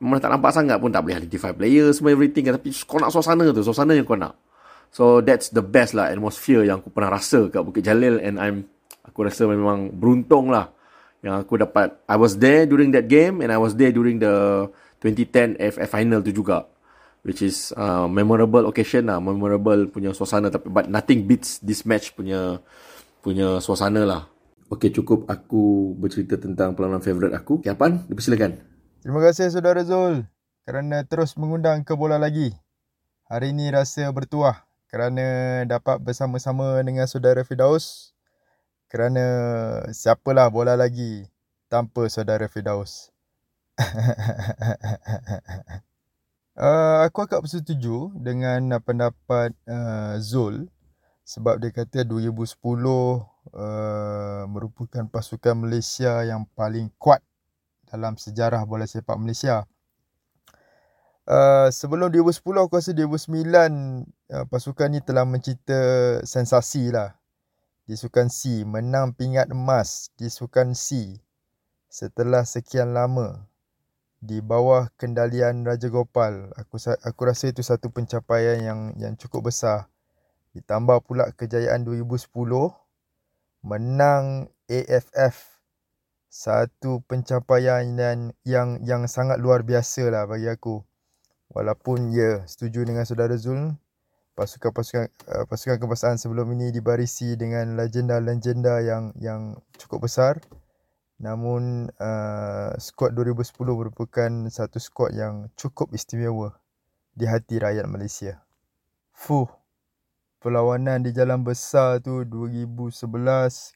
Memang 0.00 0.16
tak 0.16 0.32
nampak 0.32 0.48
sangat 0.56 0.80
pun 0.80 0.88
tak 0.88 1.04
boleh 1.04 1.20
identify 1.20 1.52
player 1.52 1.92
semua 1.92 2.16
everything 2.16 2.48
kan 2.48 2.56
tapi 2.56 2.72
kau 2.72 2.96
nak 2.96 3.12
suasana 3.12 3.52
tu, 3.52 3.60
suasana 3.60 3.92
yang 3.92 4.08
kau 4.08 4.16
nak. 4.16 4.32
So 4.88 5.20
that's 5.20 5.52
the 5.52 5.60
best 5.60 5.92
lah 5.92 6.08
atmosphere 6.08 6.64
yang 6.64 6.80
aku 6.80 6.88
pernah 6.88 7.12
rasa 7.12 7.52
kat 7.52 7.60
Bukit 7.60 7.84
Jalil 7.84 8.16
and 8.24 8.40
I'm 8.40 8.64
aku 9.04 9.28
rasa 9.28 9.44
memang 9.44 9.92
beruntung 9.92 10.48
lah 10.48 10.72
yang 11.20 11.36
aku 11.36 11.60
dapat 11.60 12.00
I 12.08 12.16
was 12.16 12.40
there 12.40 12.64
during 12.64 12.96
that 12.96 13.12
game 13.12 13.44
and 13.44 13.52
I 13.52 13.60
was 13.60 13.76
there 13.76 13.92
during 13.92 14.24
the 14.24 14.64
2010 15.04 15.60
AFF 15.60 15.90
final 15.92 16.24
tu 16.24 16.32
juga 16.32 16.64
which 17.22 17.42
is 17.42 17.74
uh, 17.74 18.06
memorable 18.06 18.68
occasion 18.68 19.08
lah. 19.08 19.18
Memorable 19.18 19.88
punya 19.90 20.14
suasana 20.14 20.52
tapi 20.52 20.70
but 20.70 20.86
nothing 20.86 21.24
beats 21.24 21.58
this 21.64 21.82
match 21.88 22.14
punya 22.14 22.60
punya 23.24 23.58
suasana 23.58 24.04
lah. 24.04 24.22
Okay 24.68 24.92
cukup 24.92 25.24
aku 25.32 25.96
bercerita 25.96 26.36
tentang 26.36 26.76
pelawanan 26.76 27.00
favourite 27.00 27.32
aku. 27.32 27.64
Kiapan 27.64 28.04
dipersilakan. 28.06 28.60
Terima 29.00 29.20
kasih 29.24 29.48
saudara 29.48 29.80
Zul 29.86 30.28
kerana 30.68 31.00
terus 31.08 31.32
mengundang 31.40 31.80
ke 31.86 31.96
bola 31.96 32.20
lagi. 32.20 32.52
Hari 33.28 33.56
ini 33.56 33.72
rasa 33.72 34.08
bertuah 34.12 34.68
kerana 34.88 35.62
dapat 35.68 36.00
bersama-sama 36.00 36.80
dengan 36.80 37.04
saudara 37.04 37.44
Fidaus 37.44 38.16
kerana 38.88 39.20
siapalah 39.92 40.48
bola 40.48 40.72
lagi 40.72 41.28
tanpa 41.68 42.08
saudara 42.08 42.48
Fidaus 42.48 43.12
Uh, 46.58 47.06
aku 47.06 47.22
agak 47.22 47.46
bersetuju 47.46 48.10
dengan 48.18 48.74
uh, 48.74 48.82
pendapat 48.82 49.54
uh, 49.70 50.18
Zul 50.18 50.66
sebab 51.22 51.62
dia 51.62 51.70
kata 51.70 52.02
2010 52.02 52.58
uh, 52.58 53.22
merupakan 54.50 55.06
pasukan 55.06 55.54
Malaysia 55.54 56.18
yang 56.26 56.50
paling 56.58 56.90
kuat 56.98 57.22
dalam 57.86 58.18
sejarah 58.18 58.66
bola 58.66 58.90
sepak 58.90 59.14
Malaysia. 59.22 59.70
Uh, 61.30 61.70
sebelum 61.70 62.10
2010 62.10 62.42
aku 62.42 62.74
rasa 62.74 62.90
2009 62.90 63.46
uh, 64.26 64.44
pasukan 64.50 64.90
ni 64.90 64.98
telah 64.98 65.22
mencipta 65.22 65.78
sensasi 66.26 66.90
lah 66.90 67.14
di 67.86 67.94
Sukan 67.94 68.26
C 68.26 68.66
menang 68.66 69.14
pingat 69.14 69.46
emas 69.54 70.10
di 70.18 70.26
Sukan 70.26 70.74
C 70.74 71.22
setelah 71.86 72.42
sekian 72.42 72.98
lama 72.98 73.46
di 74.18 74.42
bawah 74.42 74.90
kendalian 74.98 75.62
Raja 75.62 75.86
Gopal. 75.90 76.50
Aku 76.58 76.78
aku 76.82 77.20
rasa 77.22 77.50
itu 77.50 77.62
satu 77.62 77.90
pencapaian 77.94 78.58
yang 78.58 78.80
yang 78.98 79.14
cukup 79.14 79.50
besar. 79.50 79.86
Ditambah 80.54 81.06
pula 81.06 81.30
kejayaan 81.38 81.86
2010 81.86 82.34
menang 83.62 84.50
AFF 84.66 85.58
satu 86.28 87.00
pencapaian 87.08 87.82
dan 87.96 88.36
yang 88.44 88.82
yang 88.84 89.08
sangat 89.08 89.40
luar 89.40 89.62
biasa 89.64 90.10
lah 90.10 90.26
bagi 90.28 90.50
aku. 90.50 90.82
Walaupun 91.48 92.12
ya 92.12 92.44
setuju 92.44 92.84
dengan 92.84 93.08
saudara 93.08 93.34
Zul 93.40 93.72
pasukan-pasukan 94.36 95.10
uh, 95.34 95.44
pasukan 95.50 95.82
kebangsaan 95.82 96.14
sebelum 96.20 96.46
ini 96.54 96.70
dibarisi 96.70 97.34
dengan 97.34 97.74
legenda-legenda 97.74 98.82
yang 98.84 99.10
yang 99.18 99.56
cukup 99.80 100.06
besar. 100.06 100.38
Namun 101.18 101.90
uh, 101.98 102.70
skuad 102.78 103.10
2010 103.18 103.50
merupakan 103.74 104.30
satu 104.46 104.78
skuad 104.78 105.18
yang 105.18 105.50
cukup 105.58 105.90
istimewa 105.90 106.54
di 107.18 107.26
hati 107.26 107.58
rakyat 107.58 107.90
Malaysia. 107.90 108.38
Fuh, 109.10 109.50
perlawanan 110.38 111.02
di 111.02 111.10
jalan 111.10 111.42
besar 111.42 111.98
tu 111.98 112.22
2011 112.22 113.02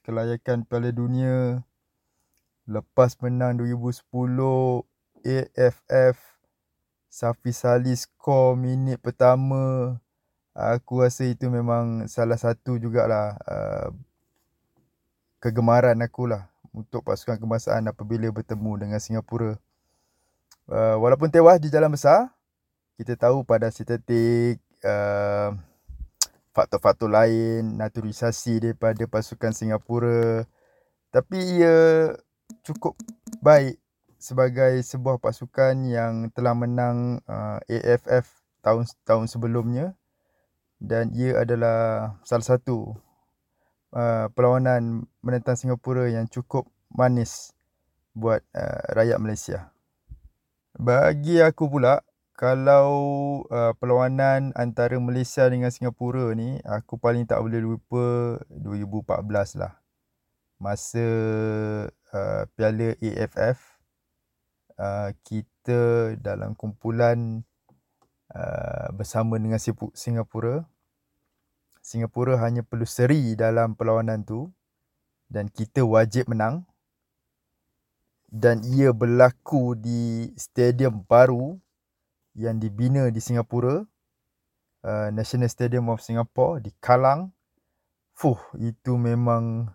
kelayakan 0.06 0.62
Piala 0.62 0.94
Dunia 0.94 1.66
lepas 2.70 3.18
menang 3.18 3.58
2010 3.58 4.06
AFF 5.26 6.16
Safi 7.10 7.50
Salih 7.50 7.98
skor 7.98 8.54
minit 8.54 9.02
pertama 9.02 9.98
aku 10.54 11.02
rasa 11.02 11.26
itu 11.26 11.50
memang 11.50 12.06
salah 12.06 12.38
satu 12.38 12.78
jugalah 12.78 13.34
uh, 13.42 13.90
kegemaran 15.42 15.98
aku 15.98 16.30
lah 16.30 16.51
untuk 16.72 17.04
pasukan 17.04 17.36
kebangsaan 17.36 17.84
apabila 17.88 18.32
bertemu 18.32 18.72
dengan 18.88 19.00
Singapura. 19.00 19.60
Uh, 20.66 20.96
walaupun 20.98 21.28
tewas 21.28 21.60
di 21.60 21.68
jalan 21.68 21.92
besar, 21.92 22.32
kita 22.96 23.16
tahu 23.16 23.44
pada 23.44 23.68
sintetik 23.68 24.58
uh, 24.84 25.52
faktor-faktor 26.56 27.08
lain, 27.12 27.76
naturalisasi 27.76 28.60
daripada 28.60 29.04
pasukan 29.04 29.52
Singapura. 29.52 30.48
Tapi 31.12 31.60
ia 31.60 32.12
cukup 32.64 32.96
baik 33.44 33.76
sebagai 34.16 34.80
sebuah 34.86 35.20
pasukan 35.20 35.74
yang 35.88 36.32
telah 36.32 36.56
menang 36.56 37.20
uh, 37.28 37.58
AFF 37.68 38.42
tahun-tahun 38.62 39.26
sebelumnya 39.28 39.98
dan 40.82 41.10
ia 41.14 41.42
adalah 41.42 42.14
salah 42.22 42.46
satu 42.46 42.94
uh, 43.92 44.26
perlawanan 44.32 45.06
menentang 45.20 45.56
Singapura 45.56 46.08
yang 46.08 46.26
cukup 46.26 46.66
manis 46.92 47.52
buat 48.12 48.44
uh, 48.52 48.82
rakyat 48.92 49.18
Malaysia. 49.20 49.72
Bagi 50.76 51.40
aku 51.44 51.68
pula, 51.68 52.00
kalau 52.32 52.90
uh, 53.52 53.76
perlawanan 53.76 54.56
antara 54.56 54.96
Malaysia 54.96 55.46
dengan 55.46 55.68
Singapura 55.68 56.32
ni, 56.32 56.58
aku 56.64 56.96
paling 56.96 57.28
tak 57.28 57.38
boleh 57.44 57.60
lupa 57.60 58.40
2014 58.50 59.60
lah. 59.60 59.76
Masa 60.56 61.06
uh, 61.92 62.42
Piala 62.56 62.96
AFF, 62.98 63.58
uh, 64.80 65.10
kita 65.22 66.14
dalam 66.18 66.56
kumpulan 66.56 67.44
uh, 68.32 68.88
bersama 68.96 69.36
dengan 69.36 69.60
Singapura, 69.92 70.64
Singapura 71.92 72.40
hanya 72.40 72.64
perlu 72.64 72.88
seri 72.88 73.36
dalam 73.36 73.76
perlawanan 73.76 74.24
tu 74.24 74.48
dan 75.28 75.52
kita 75.52 75.84
wajib 75.84 76.24
menang. 76.24 76.64
Dan 78.32 78.64
ia 78.64 78.96
berlaku 78.96 79.76
di 79.76 80.32
stadium 80.40 81.04
baru 81.04 81.60
yang 82.32 82.56
dibina 82.56 83.12
di 83.12 83.20
Singapura 83.20 83.84
uh, 84.88 85.08
National 85.12 85.52
Stadium 85.52 85.92
of 85.92 86.00
Singapore 86.00 86.64
di 86.64 86.72
Kallang. 86.80 87.28
Fuh 88.16 88.40
itu 88.56 88.96
memang 88.96 89.68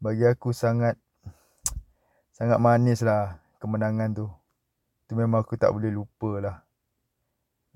bagi 0.00 0.24
aku 0.24 0.56
sangat 0.56 0.96
sangat 2.32 2.56
manis 2.56 3.04
lah 3.04 3.44
kemenangan 3.60 4.24
tu. 4.24 4.26
Tu 5.04 5.12
memang 5.12 5.44
aku 5.44 5.60
tak 5.60 5.68
boleh 5.68 5.92
lupa 5.92 6.32
lah. 6.40 6.56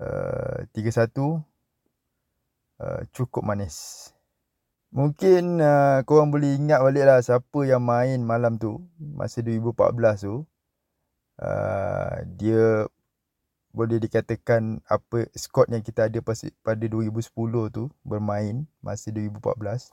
Uh, 0.01 0.65
3-1 0.73 1.45
Uh, 2.75 3.07
cukup 3.15 3.47
manis. 3.47 4.11
Mungkin 4.95 5.59
uh, 5.59 6.03
korang 6.07 6.31
boleh 6.31 6.55
ingat 6.55 6.79
balik 6.79 7.03
lah 7.03 7.19
siapa 7.19 7.67
yang 7.67 7.83
main 7.83 8.23
malam 8.23 8.55
tu. 8.55 8.79
Masa 8.99 9.43
2014 9.43 10.23
tu. 10.23 10.35
Uh, 11.35 12.15
dia 12.39 12.87
boleh 13.75 13.99
dikatakan 13.99 14.79
apa 14.87 15.27
squad 15.35 15.67
yang 15.67 15.83
kita 15.83 16.07
ada 16.07 16.23
pas, 16.23 16.39
pada 16.63 16.79
2010 16.87 17.27
tu 17.75 17.91
bermain 18.07 18.63
masa 18.79 19.11
2014. 19.11 19.91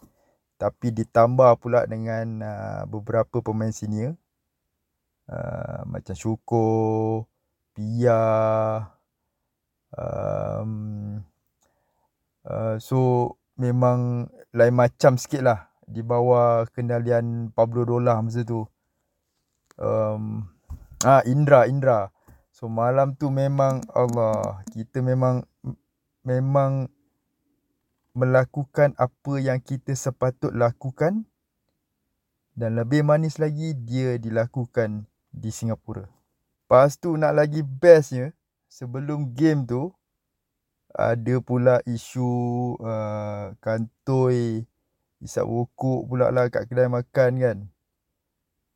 Tapi 0.55 0.95
ditambah 0.95 1.59
pula 1.59 1.83
dengan 1.91 2.27
uh, 2.47 2.83
beberapa 2.87 3.43
pemain 3.43 3.75
senior. 3.75 4.15
Uh, 5.27 5.83
macam 5.87 6.15
Syukur, 6.15 7.27
Pia, 7.75 8.23
um, 9.99 11.19
Uh, 12.43 12.77
so 12.83 12.99
memang 13.55 14.27
lain 14.51 14.75
macam 14.75 15.15
sikit 15.15 15.43
lah 15.47 15.71
di 15.87 16.03
bawah 16.03 16.67
kendalian 16.75 17.55
Pablo 17.55 17.87
Dolah 17.87 18.19
masa 18.19 18.43
tu. 18.43 18.67
Um, 19.79 20.47
ah 21.07 21.23
Indra 21.27 21.67
Indra. 21.71 22.11
So 22.53 22.69
malam 22.69 23.15
tu 23.19 23.33
memang 23.33 23.83
Allah 23.91 24.63
kita 24.71 25.01
memang 25.01 25.47
memang 26.23 26.91
melakukan 28.13 28.93
apa 29.01 29.33
yang 29.41 29.59
kita 29.59 29.97
sepatut 29.97 30.53
lakukan 30.53 31.25
dan 32.53 32.77
lebih 32.77 33.01
manis 33.01 33.41
lagi 33.41 33.73
dia 33.73 34.21
dilakukan 34.21 35.09
di 35.33 35.49
Singapura. 35.49 36.05
Lepas 36.69 37.01
tu 37.01 37.17
nak 37.17 37.33
lagi 37.33 37.65
bestnya 37.65 38.37
sebelum 38.69 39.33
game 39.33 39.65
tu 39.65 39.89
ada 40.95 41.35
pula 41.41 41.81
isu 41.89 42.31
uh, 42.81 43.57
kantoi 43.61 44.69
isap 45.23 45.47
wokok 45.47 46.09
pula 46.09 46.29
lah 46.29 46.49
kat 46.53 46.69
kedai 46.69 46.89
makan 46.91 47.33
kan. 47.41 47.59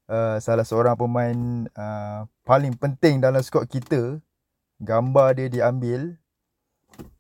Uh, 0.07 0.39
salah 0.39 0.63
seorang 0.63 0.95
pemain 0.95 1.67
uh, 1.75 2.31
paling 2.47 2.73
penting 2.79 3.19
dalam 3.19 3.43
skot 3.43 3.67
kita, 3.67 4.23
gambar 4.79 5.35
dia 5.35 5.49
diambil 5.51 6.15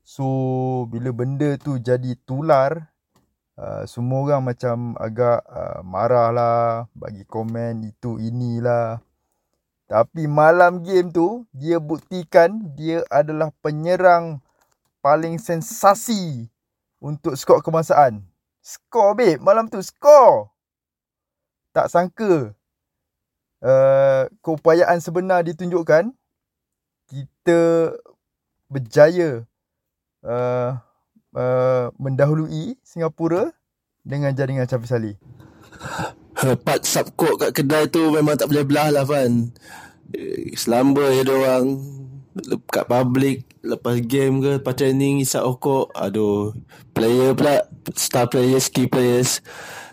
So 0.07 0.27
bila 0.87 1.11
benda 1.11 1.59
tu 1.59 1.83
jadi 1.83 2.15
tular 2.23 2.95
uh, 3.59 3.83
semua 3.91 4.23
orang 4.23 4.55
macam 4.55 4.95
agak 5.03 5.43
uh, 5.51 5.83
marah 5.83 6.31
lah, 6.31 6.87
bagi 6.95 7.27
komen 7.27 7.91
itu 7.91 8.23
inilah. 8.23 9.03
Tapi 9.91 10.31
malam 10.31 10.87
game 10.87 11.11
tu 11.11 11.43
dia 11.51 11.83
buktikan 11.83 12.71
dia 12.79 13.03
adalah 13.11 13.51
penyerang 13.59 14.39
paling 15.07 15.39
sensasi 15.39 16.51
untuk 16.99 17.39
skor 17.39 17.63
kebangsaan. 17.63 18.27
Skor 18.59 19.15
babe, 19.15 19.39
malam 19.39 19.71
tu 19.71 19.79
skor. 19.79 20.51
Tak 21.71 21.87
sangka 21.87 22.51
uh, 23.63 24.23
keupayaan 24.43 24.99
sebenar 24.99 25.47
ditunjukkan. 25.47 26.11
Kita 27.07 27.95
berjaya 28.67 29.47
uh, 30.27 30.75
uh, 31.39 31.87
mendahului 32.03 32.75
Singapura 32.83 33.55
dengan 34.03 34.35
jaringan 34.35 34.67
Chavis 34.67 34.91
Ali. 34.91 35.15
Part 36.67 36.83
subcourt 36.83 37.47
kat 37.47 37.51
kedai 37.55 37.87
tu 37.87 38.11
memang 38.11 38.35
tak 38.35 38.51
boleh 38.51 38.67
belah 38.67 38.91
lah 38.91 39.07
Fan. 39.07 39.55
Selamba 40.59 41.07
je 41.15 41.23
orang 41.31 41.67
kat 42.69 42.85
public 42.85 43.49
lepas 43.65 43.97
game 44.05 44.45
ke 44.45 44.51
lepas 44.61 44.75
training 44.77 45.25
isap 45.25 45.43
okok 45.45 45.93
aduh. 45.97 46.53
Player 46.93 47.33
pula 47.33 47.65
star 47.97 48.29
players 48.29 48.69
key 48.69 48.89
players. 48.89 49.41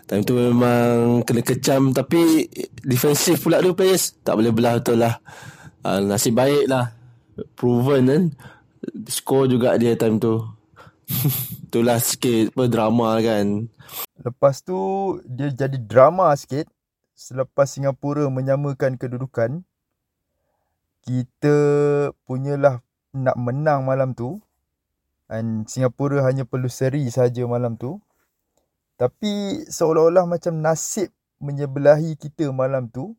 Time 0.04 0.20
tu 0.20 0.36
memang 0.36 1.24
kena 1.24 1.40
kecam 1.40 1.96
tapi 1.96 2.48
defensif 2.84 3.44
pula 3.44 3.64
tu 3.64 3.72
players. 3.72 4.16
Tak 4.20 4.36
boleh 4.36 4.52
belah 4.52 4.76
betul 4.80 5.00
lah. 5.00 5.16
Uh, 5.84 6.00
nasib 6.04 6.36
baik 6.36 6.68
lah. 6.68 6.92
Proven 7.56 8.04
kan. 8.08 8.22
Score 9.08 9.48
juga 9.48 9.76
dia 9.80 9.96
time 9.96 10.20
tu. 10.20 10.44
Itulah 11.68 12.00
sikit 12.00 12.52
apa 12.56 12.64
drama 12.68 13.20
kan. 13.20 13.68
Lepas 14.20 14.60
tu 14.64 14.76
dia 15.24 15.48
jadi 15.52 15.76
drama 15.80 16.32
sikit. 16.36 16.68
Selepas 17.14 17.70
Singapura 17.70 18.26
menyamakan 18.28 19.00
kedudukan. 19.00 19.62
Kita 21.04 21.56
punyalah 22.24 22.80
nak 23.12 23.36
menang 23.36 23.84
malam 23.84 24.16
tu. 24.16 24.40
Dan 25.28 25.68
Singapura 25.68 26.24
hanya 26.24 26.48
perlu 26.48 26.72
seri 26.72 27.04
saja 27.12 27.44
malam 27.44 27.76
tu. 27.76 28.00
Tapi 28.96 29.64
seolah-olah 29.68 30.24
macam 30.24 30.56
nasib 30.64 31.12
menyebelahi 31.42 32.16
kita 32.16 32.48
malam 32.50 32.88
tu. 32.88 33.12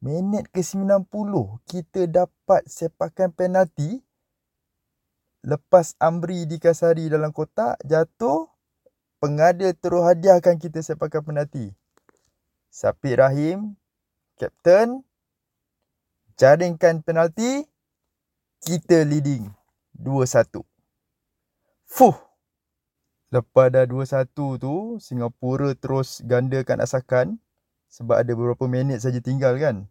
Minit 0.00 0.48
ke-90 0.50 1.32
kita 1.68 2.08
dapat 2.08 2.64
sepakan 2.64 3.30
penalti. 3.36 4.00
Lepas 5.44 5.92
Amri 6.00 6.48
dikasari 6.48 7.12
dalam 7.12 7.32
kotak, 7.36 7.76
jatuh 7.84 8.48
pengadil 9.20 9.76
terus 9.76 10.02
hadiahkan 10.08 10.56
kita 10.56 10.80
sepakan 10.80 11.20
penalti. 11.20 11.68
Sapit 12.72 13.20
Rahim, 13.20 13.76
Kapten, 14.40 15.04
jaringkan 16.40 17.04
penalti, 17.04 17.68
kita 18.64 19.04
leading 19.04 19.52
2-1. 20.00 20.64
Fuh! 21.84 22.16
Lepas 23.28 23.68
dah 23.68 23.84
2-1 23.84 24.32
tu, 24.56 24.96
Singapura 24.96 25.76
terus 25.76 26.24
gandakan 26.24 26.80
asakan 26.80 27.26
sebab 27.92 28.24
ada 28.24 28.32
beberapa 28.32 28.64
minit 28.64 29.04
saja 29.04 29.20
tinggal 29.20 29.60
kan. 29.60 29.84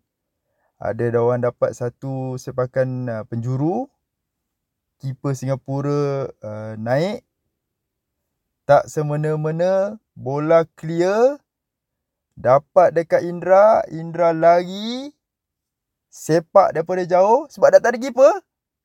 Ada 0.81 1.13
orang 1.21 1.45
dapat 1.45 1.77
satu 1.77 2.35
sepakan 2.41 2.89
uh, 3.07 3.23
penjuru. 3.29 3.85
Keeper 4.99 5.31
Singapura 5.38 6.27
uh, 6.43 6.73
naik 6.75 7.23
tak 8.67 8.91
semena-mena 8.91 9.95
bola 10.12 10.67
clear 10.75 11.39
dapat 12.35 12.91
dekat 12.95 13.23
Indra, 13.23 13.88
Indra 13.88 14.35
lari 14.35 15.18
sepak 16.19 16.75
daripada 16.75 17.08
jauh 17.08 17.47
sebab 17.47 17.71
dah 17.71 17.79
tak 17.79 17.95
ada 17.95 17.99
keeper. 18.03 18.34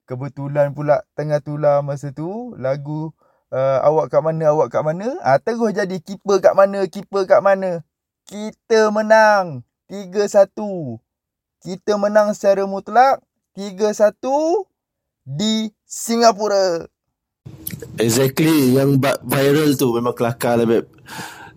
Kebetulan 0.06 0.70
pula 0.70 1.02
tengah 1.18 1.42
tular 1.42 1.82
masa 1.82 2.14
tu 2.14 2.54
lagu 2.54 3.10
uh, 3.50 3.78
awak 3.82 4.14
kat 4.14 4.22
mana 4.22 4.54
awak 4.54 4.70
kat 4.70 4.86
mana 4.86 5.18
ah 5.26 5.42
terus 5.42 5.74
jadi 5.74 5.98
keeper 5.98 6.38
kat 6.38 6.54
mana 6.54 6.86
keeper 6.86 7.26
kat 7.26 7.42
mana. 7.42 7.82
Kita 8.24 8.94
menang 8.94 9.66
3-1. 9.90 10.54
Kita 11.60 11.92
menang 11.98 12.32
secara 12.32 12.64
mutlak 12.64 13.20
3-1 13.58 14.16
di 15.26 15.72
Singapura. 15.84 16.88
Exactly 18.00 18.72
Yang 18.72 19.04
viral 19.28 19.70
tu 19.76 19.92
Memang 19.92 20.16
kelakar 20.16 20.56
lah 20.56 20.64
beb 20.64 20.88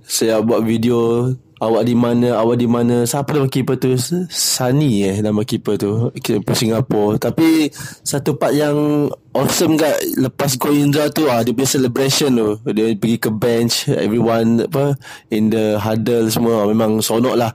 Saya 0.04 0.44
buat 0.44 0.60
video 0.60 1.32
Awak 1.58 1.84
di 1.90 1.96
mana 1.98 2.38
Awak 2.38 2.58
di 2.62 2.68
mana. 2.70 2.96
Siapa 3.04 3.34
nama 3.34 3.50
keeper 3.50 3.82
tu? 3.82 3.98
Sunny 4.30 5.06
eh 5.10 5.18
Nama 5.26 5.42
keeper 5.42 5.76
tu. 5.78 6.14
Keeper 6.14 6.54
Singapura. 6.54 7.18
Tapi 7.18 7.70
Satu 8.06 8.38
part 8.38 8.54
yang 8.54 9.10
Awesome 9.34 9.78
kat 9.78 9.98
Lepas 10.18 10.58
Go 10.62 10.70
Indra 10.70 11.10
tu 11.10 11.26
ah, 11.26 11.42
Dia 11.42 11.54
punya 11.54 11.70
celebration 11.70 12.32
tu. 12.38 12.50
Dia 12.70 12.94
pergi 12.94 13.18
ke 13.18 13.30
bench 13.34 13.90
Everyone 13.90 14.70
Apa 14.70 14.94
In 15.34 15.50
the 15.50 15.82
huddle 15.82 16.30
semua. 16.30 16.70
Memang 16.70 17.02
sonok 17.02 17.36
lah. 17.38 17.52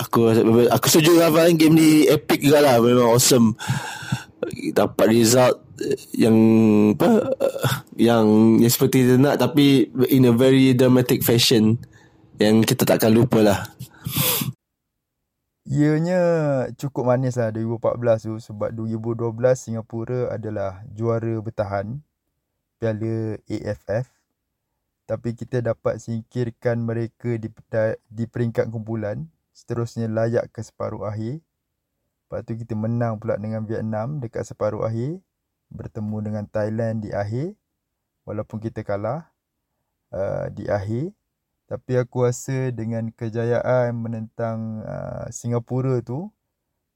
Aku 0.00 0.32
Aku 0.68 0.86
setuju 0.88 1.20
lah 1.20 1.32
Game 1.56 1.76
ni 1.76 2.04
epic 2.04 2.44
juga 2.44 2.60
lah. 2.60 2.76
Memang 2.80 3.16
awesome. 3.16 3.56
Dapat 4.76 5.06
result 5.08 5.56
yang 6.12 6.36
apa 6.92 7.32
yang 7.96 8.56
yang 8.60 8.72
seperti 8.72 9.08
dia 9.08 9.16
nak 9.16 9.40
tapi 9.40 9.88
in 10.12 10.28
a 10.28 10.34
very 10.36 10.76
dramatic 10.76 11.24
fashion 11.24 11.80
yang 12.40 12.64
kita 12.64 12.88
takkan 12.88 13.12
lupa 13.12 13.44
lah. 13.44 13.60
Ianya 15.68 16.20
cukup 16.80 17.12
manis 17.12 17.36
lah 17.36 17.52
2014 17.52 18.26
tu. 18.26 18.34
Sebab 18.40 18.72
2012 18.72 19.36
Singapura 19.54 20.32
adalah 20.32 20.80
juara 20.96 21.36
bertahan 21.38 22.00
Piala 22.80 23.36
AFF 23.44 24.08
tapi 25.10 25.34
kita 25.34 25.58
dapat 25.58 25.98
singkirkan 25.98 26.86
mereka 26.86 27.34
di, 27.34 27.50
di 28.06 28.24
peringkat 28.30 28.70
kumpulan. 28.70 29.26
Seterusnya 29.50 30.06
layak 30.06 30.54
ke 30.54 30.62
separuh 30.62 31.02
akhir. 31.02 31.42
Lepas 31.42 32.46
tu 32.46 32.54
kita 32.54 32.78
menang 32.78 33.18
pula 33.18 33.34
dengan 33.34 33.66
Vietnam 33.66 34.22
dekat 34.22 34.46
separuh 34.46 34.86
akhir. 34.86 35.18
Bertemu 35.66 36.16
dengan 36.22 36.44
Thailand 36.46 37.02
di 37.02 37.10
akhir. 37.10 37.58
Walaupun 38.22 38.62
kita 38.62 38.86
kalah 38.86 39.26
uh, 40.14 40.46
di 40.54 40.70
akhir 40.70 41.10
tapi 41.70 41.94
aku 41.94 42.26
rasa 42.26 42.74
dengan 42.74 43.14
kejayaan 43.14 43.94
menentang 43.94 44.82
uh, 44.82 45.30
Singapura 45.30 46.02
tu 46.02 46.26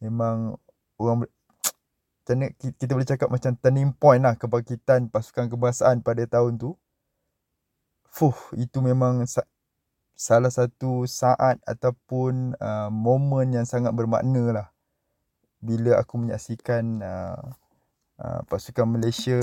memang 0.02 0.58
orang 0.98 1.30
macam 2.26 2.50
kita 2.58 2.90
boleh 2.90 3.06
cakap 3.06 3.30
macam 3.30 3.54
turning 3.54 3.94
point 3.94 4.18
lah 4.18 4.34
kebangkitan 4.34 5.06
pasukan 5.14 5.46
kebangsaan 5.46 6.02
pada 6.02 6.26
tahun 6.26 6.58
tu. 6.58 6.74
Fuh, 8.10 8.34
itu 8.58 8.82
memang 8.82 9.22
sa- 9.30 9.46
salah 10.18 10.50
satu 10.50 11.06
saat 11.06 11.62
ataupun 11.62 12.58
uh, 12.58 12.90
momen 12.90 13.54
yang 13.54 13.66
sangat 13.70 13.94
bermakna 13.94 14.50
lah. 14.50 14.68
Bila 15.62 16.02
aku 16.02 16.18
menyaksikan 16.18 16.98
uh, 16.98 17.46
uh, 18.18 18.40
pasukan 18.50 18.90
Malaysia 18.90 19.38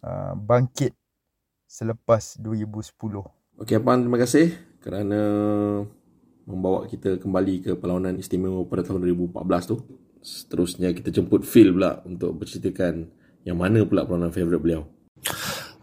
uh, 0.00 0.32
bangkit 0.32 0.96
selepas 1.68 2.40
2010. 2.40 3.37
Okey 3.58 3.74
Abang, 3.74 4.06
terima 4.06 4.22
kasih 4.22 4.54
kerana 4.78 5.18
membawa 6.46 6.86
kita 6.86 7.18
kembali 7.18 7.66
ke 7.66 7.70
perlawanan 7.74 8.14
istimewa 8.14 8.62
pada 8.62 8.86
tahun 8.86 9.02
2014 9.02 9.34
tu. 9.66 9.82
Seterusnya 10.22 10.94
kita 10.94 11.10
jemput 11.10 11.42
Phil 11.42 11.74
pula 11.74 11.98
untuk 12.06 12.38
berceritakan 12.38 13.10
yang 13.42 13.58
mana 13.58 13.82
pula 13.82 14.06
perlawanan 14.06 14.30
favourite 14.30 14.62
beliau. 14.62 14.86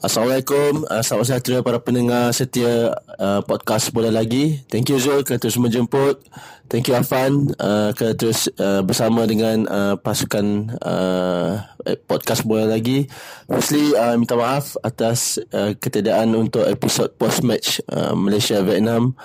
Assalamualaikum, 0.05 0.85
uh, 0.85 1.01
salam 1.01 1.25
sejahtera 1.25 1.65
para 1.65 1.81
pendengar 1.81 2.29
setia 2.29 2.93
uh, 3.17 3.41
podcast 3.41 3.89
Bola 3.89 4.13
Lagi. 4.13 4.61
Thank 4.69 4.93
you 4.93 5.01
Zul 5.01 5.25
kerana 5.25 5.41
terus 5.41 5.57
menjemput. 5.57 6.21
Thank 6.69 6.85
you 6.85 6.93
Afan 6.93 7.49
uh, 7.57 7.89
kerana 7.97 8.13
terus 8.13 8.45
uh, 8.61 8.85
bersama 8.85 9.25
dengan 9.25 9.65
uh, 9.65 9.97
pasukan 9.97 10.77
uh, 10.77 11.57
podcast 12.05 12.45
Bola 12.45 12.69
Lagi. 12.69 13.09
Firstly, 13.49 13.97
uh, 13.97 14.13
minta 14.13 14.37
maaf 14.37 14.77
atas 14.85 15.41
uh, 15.49 15.73
ketiadaan 15.73 16.37
untuk 16.37 16.69
episod 16.69 17.09
post-match 17.17 17.81
uh, 17.89 18.13
Malaysia-Vietnam. 18.13 19.17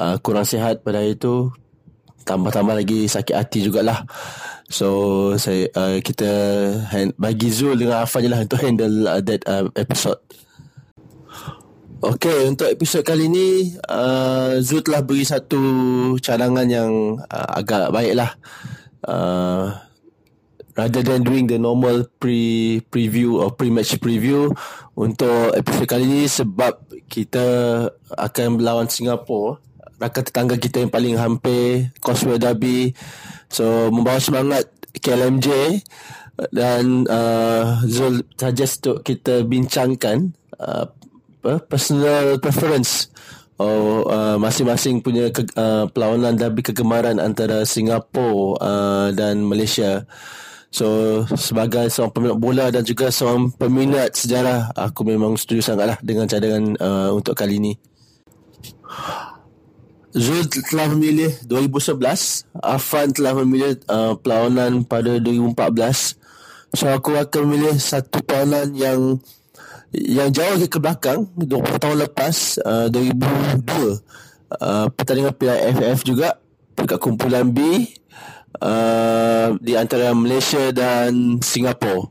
Uh, 0.00 0.16
kurang 0.24 0.48
sihat 0.48 0.80
pada 0.80 1.04
hari 1.04 1.12
itu. 1.12 1.52
Tambah-tambah 2.24 2.72
lagi 2.72 3.04
sakit 3.04 3.36
hati 3.36 3.68
jugalah. 3.68 4.08
So 4.72 4.88
saya 5.36 5.68
uh, 5.76 6.00
kita 6.00 6.30
hand, 6.88 7.12
bagi 7.20 7.52
Zul 7.52 7.76
dengan 7.76 8.08
Afan 8.08 8.24
je 8.24 8.32
lah 8.32 8.40
untuk 8.40 8.56
handle 8.64 9.04
uh, 9.04 9.20
that 9.20 9.44
uh, 9.44 9.68
episode. 9.76 10.16
Okay, 12.02 12.50
untuk 12.50 12.66
episod 12.66 13.04
kali 13.04 13.28
ni 13.28 13.76
uh, 13.86 14.56
Zul 14.64 14.80
telah 14.80 15.04
beri 15.04 15.28
satu 15.28 15.60
cadangan 16.24 16.64
yang 16.66 17.20
uh, 17.20 17.48
agak 17.52 17.92
baik 17.92 18.16
lah. 18.16 18.32
Uh, 19.04 19.76
rather 20.72 21.04
than 21.04 21.20
doing 21.20 21.44
the 21.44 21.60
normal 21.60 22.08
pre 22.16 22.80
preview 22.88 23.44
or 23.44 23.52
pre-match 23.52 24.00
preview 24.00 24.48
untuk 24.96 25.52
episod 25.52 25.84
kali 25.84 26.08
ini 26.08 26.24
sebab 26.24 26.80
kita 27.12 27.44
akan 28.16 28.56
melawan 28.56 28.88
Singapura 28.88 29.60
rakan 30.02 30.22
tetangga 30.26 30.56
kita 30.58 30.82
yang 30.82 30.90
paling 30.90 31.14
hampir 31.14 31.94
Causeway 32.02 32.42
Derby 32.42 32.90
so 33.46 33.88
membawa 33.94 34.18
semangat 34.18 34.66
KLMJ 34.98 35.80
dan 36.50 37.06
uh, 37.06 37.80
Zul 37.86 38.26
suggest 38.34 38.82
untuk 38.82 39.06
kita 39.06 39.46
bincangkan 39.46 40.34
uh, 40.58 40.90
personal 41.70 42.42
preference 42.42 43.12
Oh, 43.62 44.02
uh, 44.10 44.42
masing-masing 44.42 44.98
punya 45.06 45.30
ke, 45.30 45.46
uh, 45.54 45.86
perlawanan 45.86 46.34
derby 46.34 46.66
kegemaran 46.66 47.22
antara 47.22 47.62
Singapura 47.62 48.58
uh, 48.58 49.08
dan 49.14 49.44
Malaysia. 49.46 50.02
So 50.72 51.22
sebagai 51.38 51.86
seorang 51.92 52.10
peminat 52.10 52.38
bola 52.42 52.66
dan 52.74 52.82
juga 52.82 53.14
seorang 53.14 53.54
peminat 53.54 54.18
sejarah, 54.18 54.74
aku 54.74 55.06
memang 55.06 55.38
setuju 55.38 55.62
sangatlah 55.62 56.00
dengan 56.02 56.26
cadangan 56.26 56.64
uh, 56.80 57.10
untuk 57.14 57.38
kali 57.38 57.62
ini. 57.62 57.72
Zul 60.12 60.44
telah 60.48 60.92
memilih 60.92 61.32
2011, 61.48 62.44
Afan 62.60 63.08
telah 63.16 63.32
memilih 63.40 63.80
uh, 63.88 64.12
perlawanan 64.20 64.84
pada 64.84 65.16
2014. 65.16 66.76
So 66.76 66.88
aku 66.88 67.16
akan 67.16 67.42
memilih 67.48 67.76
satu 67.80 68.20
perlawanan 68.20 68.76
yang 68.76 69.20
yang 69.92 70.32
jauh 70.32 70.56
ke 70.56 70.80
belakang 70.80 71.28
20 71.36 71.76
tahun 71.76 71.96
lepas 72.08 72.36
uh, 72.64 72.88
2002 72.88 73.60
uh, 74.56 74.88
pertandingan 74.88 75.36
Piala 75.36 75.68
FF 75.68 75.98
juga 76.04 76.40
dekat 76.72 76.96
kumpulan 76.96 77.44
B 77.52 77.60
uh, 78.60 79.52
di 79.60 79.76
antara 79.76 80.16
Malaysia 80.16 80.72
dan 80.72 81.40
Singapura. 81.44 82.08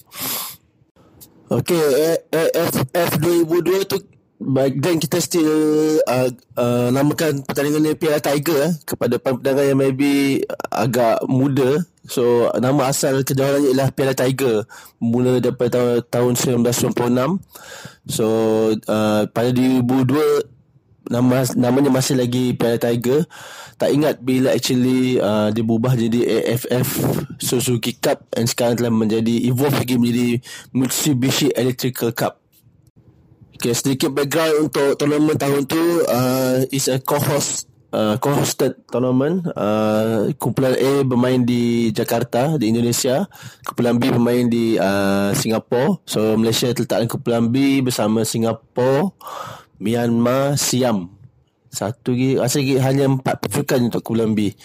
Okey, 1.51 1.83
AFF 2.31 3.19
2002 3.19 3.83
tu 3.83 3.97
baik 4.41 4.81
then 4.81 4.97
kita 4.97 5.21
still 5.21 5.53
uh, 6.09 6.29
uh, 6.57 6.89
namakan 6.89 7.45
pertandingan 7.45 7.85
ni 7.85 7.93
Piala 7.93 8.17
Tiger 8.17 8.73
eh, 8.73 8.73
kepada 8.81 9.21
pendengar 9.21 9.65
yang 9.65 9.77
maybe 9.77 10.41
agak 10.73 11.21
muda. 11.29 11.85
So 12.09 12.49
nama 12.57 12.89
asal 12.89 13.21
kejohanan 13.21 13.61
ialah 13.61 13.93
Piala 13.93 14.17
Tiger 14.17 14.65
Mula 14.97 15.37
daripada 15.37 16.01
tahun, 16.09 16.33
tahun 16.33 16.65
1996 16.73 18.09
So 18.09 18.25
uh, 18.89 19.29
pada 19.29 19.49
2002 19.53 21.13
nama 21.13 21.45
namanya 21.53 21.93
masih 21.93 22.17
lagi 22.17 22.57
Piala 22.57 22.81
Tiger. 22.81 23.29
Tak 23.77 23.93
ingat 23.93 24.17
bila 24.17 24.49
actually 24.49 25.21
uh, 25.21 25.53
dia 25.53 25.61
berubah 25.61 25.93
jadi 25.93 26.41
AFF 26.41 26.89
Suzuki 27.37 27.93
Cup 28.01 28.25
And 28.33 28.49
sekarang 28.49 28.81
telah 28.81 28.89
menjadi 28.89 29.45
evolve 29.45 29.77
lagi 29.77 30.01
menjadi 30.01 30.41
Mitsubishi 30.73 31.53
Electrical 31.53 32.17
Cup 32.17 32.40
Okay, 33.61 33.77
sedikit 33.77 34.09
background 34.09 34.73
untuk 34.73 34.97
tournament 34.97 35.37
tahun 35.37 35.69
tu 35.69 35.77
uh, 36.09 36.65
is 36.73 36.89
a 36.89 36.97
co-host 36.97 37.69
uh, 37.93 38.17
co-hosted 38.17 38.73
tournament. 38.89 39.45
Uh, 39.53 40.33
kumpulan 40.41 40.73
A 40.73 41.05
bermain 41.05 41.45
di 41.45 41.93
Jakarta 41.93 42.57
di 42.57 42.73
Indonesia. 42.73 43.29
Kumpulan 43.61 44.01
B 44.01 44.09
bermain 44.09 44.49
di 44.49 44.81
uh, 44.81 45.29
Singapura 45.37 46.01
so 46.09 46.33
Malaysia 46.41 46.73
terletak 46.73 47.05
dalam 47.05 47.11
kumpulan 47.13 47.53
B 47.53 47.85
bersama 47.85 48.25
Singapura 48.25 49.13
Myanmar 49.77 50.57
Siam. 50.57 51.13
Satu 51.69 52.17
lagi 52.17 52.41
rasa 52.41 52.65
lagi 52.65 52.81
hanya 52.81 53.13
empat 53.13 53.45
pasukan 53.45 53.93
untuk 53.93 54.01
kumpulan 54.01 54.33
B. 54.33 54.57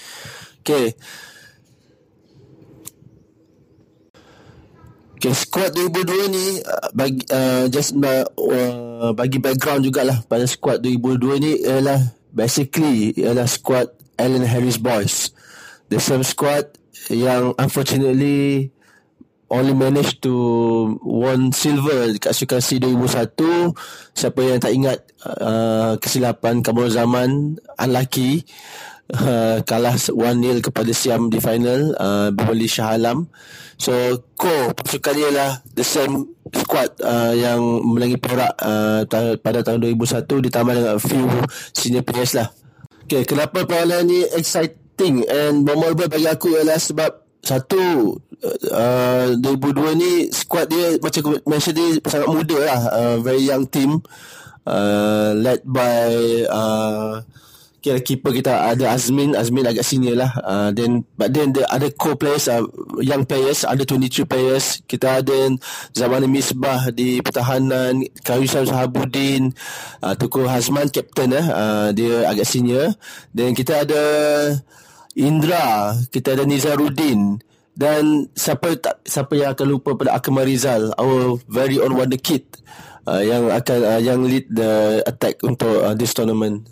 Okay 0.65 0.97
Okay, 5.27 5.43
squad 5.43 5.75
2002 5.75 6.31
ni 6.31 6.62
uh, 6.62 6.87
bagi 6.95 7.19
uh, 7.35 7.67
just 7.67 7.99
uh, 7.99 9.11
bagi 9.11 9.43
background 9.43 9.83
jugalah 9.83 10.23
pada 10.31 10.47
squad 10.47 10.79
2002 10.79 11.43
ni 11.43 11.53
ialah 11.67 11.99
basically 12.31 13.11
ialah 13.19 13.43
squad 13.51 13.91
Alan 14.23 14.47
Harris 14.47 14.79
Boys. 14.79 15.35
The 15.91 15.99
same 15.99 16.23
squad 16.23 16.79
yang 17.11 17.59
unfortunately 17.59 18.71
only 19.51 19.75
managed 19.75 20.23
to 20.23 20.31
won 21.03 21.51
silver 21.51 22.15
dekat 22.15 22.31
Sukan 22.31 22.62
C 22.62 22.79
2001. 22.79 23.75
Siapa 24.15 24.41
yang 24.47 24.62
tak 24.62 24.79
ingat 24.79 25.11
uh, 25.27 25.99
kesilapan 25.99 26.62
Kamal 26.62 26.87
Zaman 26.87 27.59
unlucky 27.83 28.47
uh, 29.14 29.62
kalah 29.62 29.95
1-0 29.95 30.16
kepada 30.64 30.90
Siam 30.90 31.31
di 31.31 31.38
final 31.38 31.95
uh, 31.99 32.29
Beverly 32.35 32.66
Shah 32.66 32.97
Alam. 32.97 33.31
So 33.77 33.92
core 34.40 34.73
pasukan 34.73 35.14
dia 35.14 35.31
lah 35.31 35.51
the 35.77 35.85
same 35.85 36.33
squad 36.49 36.97
uh, 37.05 37.37
yang 37.37 37.61
melangi 37.85 38.16
perak 38.16 38.57
uh, 38.59 39.05
pada 39.37 39.61
tahun 39.61 39.85
2001 39.85 40.25
ditambah 40.49 40.73
dengan 40.73 40.97
few 40.97 41.29
senior 41.77 42.03
players 42.03 42.33
lah. 42.33 42.49
Okay, 43.07 43.23
kenapa 43.23 43.62
perlawanan 43.69 44.11
ni 44.11 44.21
exciting 44.35 45.23
and 45.29 45.62
memorable 45.62 46.09
bagi 46.11 46.27
aku 46.27 46.57
ialah 46.57 46.81
sebab 46.81 47.27
satu 47.47 48.16
uh, 48.75 49.29
2002 49.38 50.03
ni 50.03 50.12
squad 50.35 50.66
dia 50.66 50.99
macam 50.99 51.38
mention 51.47 51.75
dia 51.77 52.03
sangat 52.03 52.27
muda 52.27 52.59
lah 52.59 52.81
uh, 52.90 53.16
very 53.23 53.47
young 53.47 53.62
team 53.71 54.03
uh, 54.66 55.31
led 55.38 55.62
by 55.62 56.11
uh, 56.51 57.23
kira 57.87 58.03
keeper 58.03 58.35
kita 58.35 58.75
ada 58.75 58.90
Azmin 58.90 59.38
Azmin 59.38 59.62
agak 59.62 59.87
senior 59.87 60.18
lah. 60.18 60.35
Uh, 60.42 60.75
then 60.75 61.07
but 61.14 61.31
then 61.31 61.55
the 61.55 61.62
other 61.70 61.87
core 61.94 62.18
players 62.18 62.51
uh, 62.51 62.66
young 62.99 63.22
players 63.22 63.62
ada 63.62 63.87
22 63.87 64.27
players. 64.27 64.83
Kita 64.90 65.22
ada 65.22 65.55
Zaman 65.94 66.27
Misbah 66.27 66.90
di 66.90 67.22
pertahanan 67.22 68.03
Kayusan 68.27 68.66
Sahabudin 68.66 69.55
uh, 70.03 70.18
Tuku 70.18 70.51
Hazman 70.51 70.90
captain 70.90 71.31
eh. 71.31 71.46
Uh, 71.46 71.88
dia 71.94 72.27
agak 72.27 72.51
senior. 72.51 72.90
Then 73.31 73.55
kita 73.55 73.87
ada 73.87 74.03
Indra 75.14 75.94
kita 76.11 76.35
ada 76.35 76.42
Nizaruddin. 76.42 77.38
Dan 77.77 78.27
siapa 78.35 78.75
tak 78.83 79.07
siapa 79.07 79.37
yang 79.38 79.55
akan 79.55 79.66
lupa 79.68 79.94
pada 79.94 80.16
Akmal 80.16 80.49
Rizal 80.49 80.90
our 80.99 81.38
very 81.46 81.79
own 81.79 81.94
wonder 81.94 82.18
kid 82.18 82.49
uh, 83.07 83.20
yang 83.22 83.53
akan 83.53 83.79
uh, 83.85 84.01
yang 84.01 84.25
lead 84.25 84.49
the 84.51 85.05
attack 85.07 85.38
untuk 85.44 85.85
uh, 85.85 85.92
this 85.92 86.16
tournament 86.16 86.64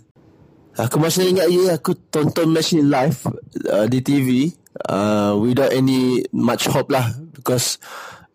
Aku 0.74 0.98
masih 0.98 1.30
ingat 1.30 1.46
ya 1.54 1.78
aku 1.78 1.94
tonton 2.10 2.50
match 2.50 2.74
ni 2.74 2.82
live 2.82 3.30
uh, 3.70 3.86
di 3.86 4.02
TV 4.02 4.50
uh, 4.90 5.38
without 5.38 5.70
any 5.70 6.26
much 6.34 6.66
hope 6.66 6.90
lah. 6.90 7.14
Because 7.30 7.78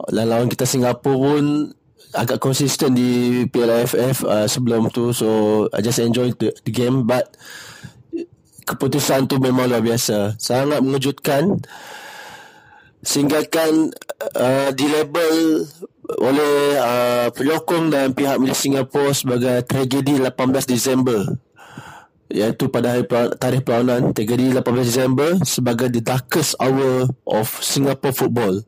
lawan 0.07 0.47
kita 0.47 0.63
Singapura 0.63 1.19
pun 1.19 1.75
agak 2.15 2.39
konsisten 2.39 2.95
di 2.95 3.43
Piala 3.51 3.83
AFF 3.83 4.23
uh, 4.23 4.47
sebelum 4.47 4.87
tu. 4.87 5.11
So 5.11 5.67
I 5.75 5.83
just 5.83 5.99
enjoy 5.99 6.31
the, 6.39 6.55
the 6.63 6.71
game 6.71 7.03
but 7.03 7.27
keputusan 8.63 9.27
tu 9.27 9.35
memang 9.43 9.67
luar 9.67 9.83
biasa. 9.83 10.39
Sangat 10.39 10.79
mengejutkan 10.79 11.59
sehingga 13.03 13.43
kan 13.51 13.91
uh, 14.39 14.71
di 14.71 14.87
label 14.87 15.67
oleh 16.23 16.55
uh, 16.79 17.27
penyokong 17.35 17.91
dan 17.91 18.15
pihak 18.15 18.39
milik 18.39 18.55
Singapura 18.55 19.11
sebagai 19.11 19.59
tragedi 19.67 20.23
18 20.23 20.71
Disember 20.71 21.48
iaitu 22.29 22.69
pada 22.69 22.93
hari 22.93 23.05
tarikh 23.37 23.65
perlawanan 23.65 24.13
3 24.13 24.61
18 24.61 24.61
Disember 24.85 25.29
sebagai 25.41 25.89
the 25.89 26.01
darkest 26.01 26.53
hour 26.61 27.09
of 27.25 27.49
Singapore 27.59 28.13
football. 28.13 28.61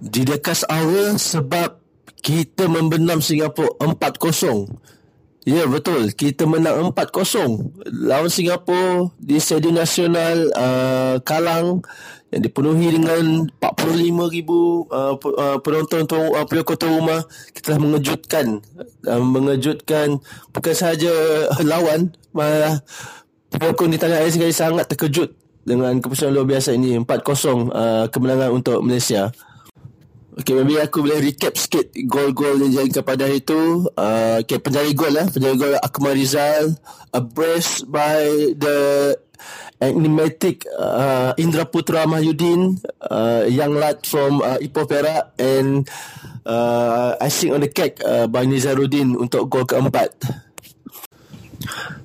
Di 0.00 0.22
darkest 0.24 0.64
hour 0.70 1.18
sebab 1.18 1.76
kita 2.22 2.70
membenam 2.70 3.18
Singapura 3.18 3.74
4-0. 3.82 4.70
Ya 5.48 5.64
betul, 5.64 6.12
kita 6.12 6.44
menang 6.44 6.92
4-0 6.92 7.88
lawan 7.88 8.28
Singapura 8.28 9.08
di 9.16 9.40
Stadium 9.40 9.80
Nasional 9.80 10.52
uh, 10.52 11.16
Kalang 11.24 11.80
yang 12.28 12.44
dipenuhi 12.44 12.92
dengan 12.92 13.48
45 13.56 14.36
ribu 14.36 14.84
uh, 14.92 15.16
uh, 15.16 15.56
penonton 15.64 16.04
tu 16.04 16.20
uh, 16.20 16.44
penyokong 16.44 16.92
rumah 16.92 17.24
kita 17.56 17.72
telah 17.72 17.80
mengejutkan 17.80 18.60
uh, 19.08 19.22
mengejutkan. 19.24 20.20
Bukan 20.52 20.74
sahaja 20.76 21.08
lawan 21.64 22.12
malah 22.36 22.84
penyokong 23.48 23.96
di 23.96 23.98
tanah 23.98 24.20
air 24.20 24.52
sangat 24.52 24.92
terkejut 24.92 25.32
dengan 25.64 25.96
keputusan 26.04 26.36
luar 26.36 26.52
biasa 26.52 26.76
ini. 26.76 27.00
4-0 27.00 27.08
uh, 27.08 28.12
kemenangan 28.12 28.52
untuk 28.52 28.84
Malaysia 28.84 29.32
Okay, 30.40 30.56
maybe 30.56 30.80
aku 30.80 31.04
boleh 31.04 31.20
recap 31.20 31.52
sikit 31.60 31.92
gol-gol 32.08 32.64
yang 32.64 32.88
jadi 32.88 33.04
pada 33.04 33.28
hari 33.28 33.44
itu. 33.44 33.84
Uh, 33.92 34.40
okay, 34.40 34.56
penjari 34.56 34.96
gol 34.96 35.12
lah. 35.12 35.28
Penjari 35.28 35.56
gol 35.60 35.76
Akmal 35.76 36.16
Rizal. 36.16 36.80
A 37.12 37.20
brace 37.20 37.84
by 37.84 38.56
the 38.56 39.12
enigmatic 39.84 40.64
uh, 40.80 41.36
Indra 41.36 41.68
Putra 41.68 42.08
Mahyudin, 42.08 42.80
uh, 43.04 43.44
young 43.52 43.76
lad 43.76 44.00
from 44.08 44.40
uh, 44.40 44.56
Ipoh 44.60 44.88
Perak 44.88 45.36
and 45.36 45.84
uh, 46.48 47.20
icing 47.20 47.52
on 47.52 47.60
the 47.60 47.68
cake 47.68 48.00
uh, 48.00 48.24
by 48.24 48.48
Nizaruddin 48.48 49.20
untuk 49.20 49.44
gol 49.48 49.68
keempat. 49.68 50.24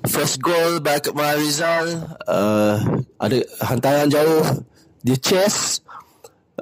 First 0.04 0.44
goal 0.44 0.84
by 0.84 1.00
Akmal 1.00 1.40
Rizal 1.40 2.04
uh, 2.28 2.76
ada 3.16 3.36
hantaran 3.64 4.12
jauh 4.12 4.44
di 5.00 5.16
chest 5.16 5.85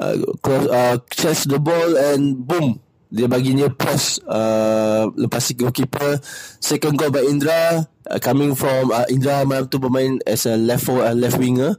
uh, 0.00 0.16
cross, 0.42 0.66
uh, 0.68 0.96
chase 1.10 1.44
the 1.46 1.58
ball 1.58 1.96
and 1.96 2.42
boom. 2.42 2.80
Dia 3.14 3.30
baginya 3.30 3.70
post 3.70 4.26
uh, 4.26 5.06
lepas 5.14 5.54
goalkeeper. 5.54 6.18
Second 6.58 6.98
goal 6.98 7.14
by 7.14 7.22
Indra 7.22 7.86
uh, 8.10 8.18
coming 8.18 8.58
from 8.58 8.90
uh, 8.90 9.06
Indra 9.06 9.46
malam 9.46 9.70
tu 9.70 9.78
bermain 9.78 10.18
as 10.26 10.50
a 10.50 10.58
left 10.58 10.90
forward 10.90 11.06
uh, 11.06 11.14
left 11.14 11.38
winger. 11.38 11.78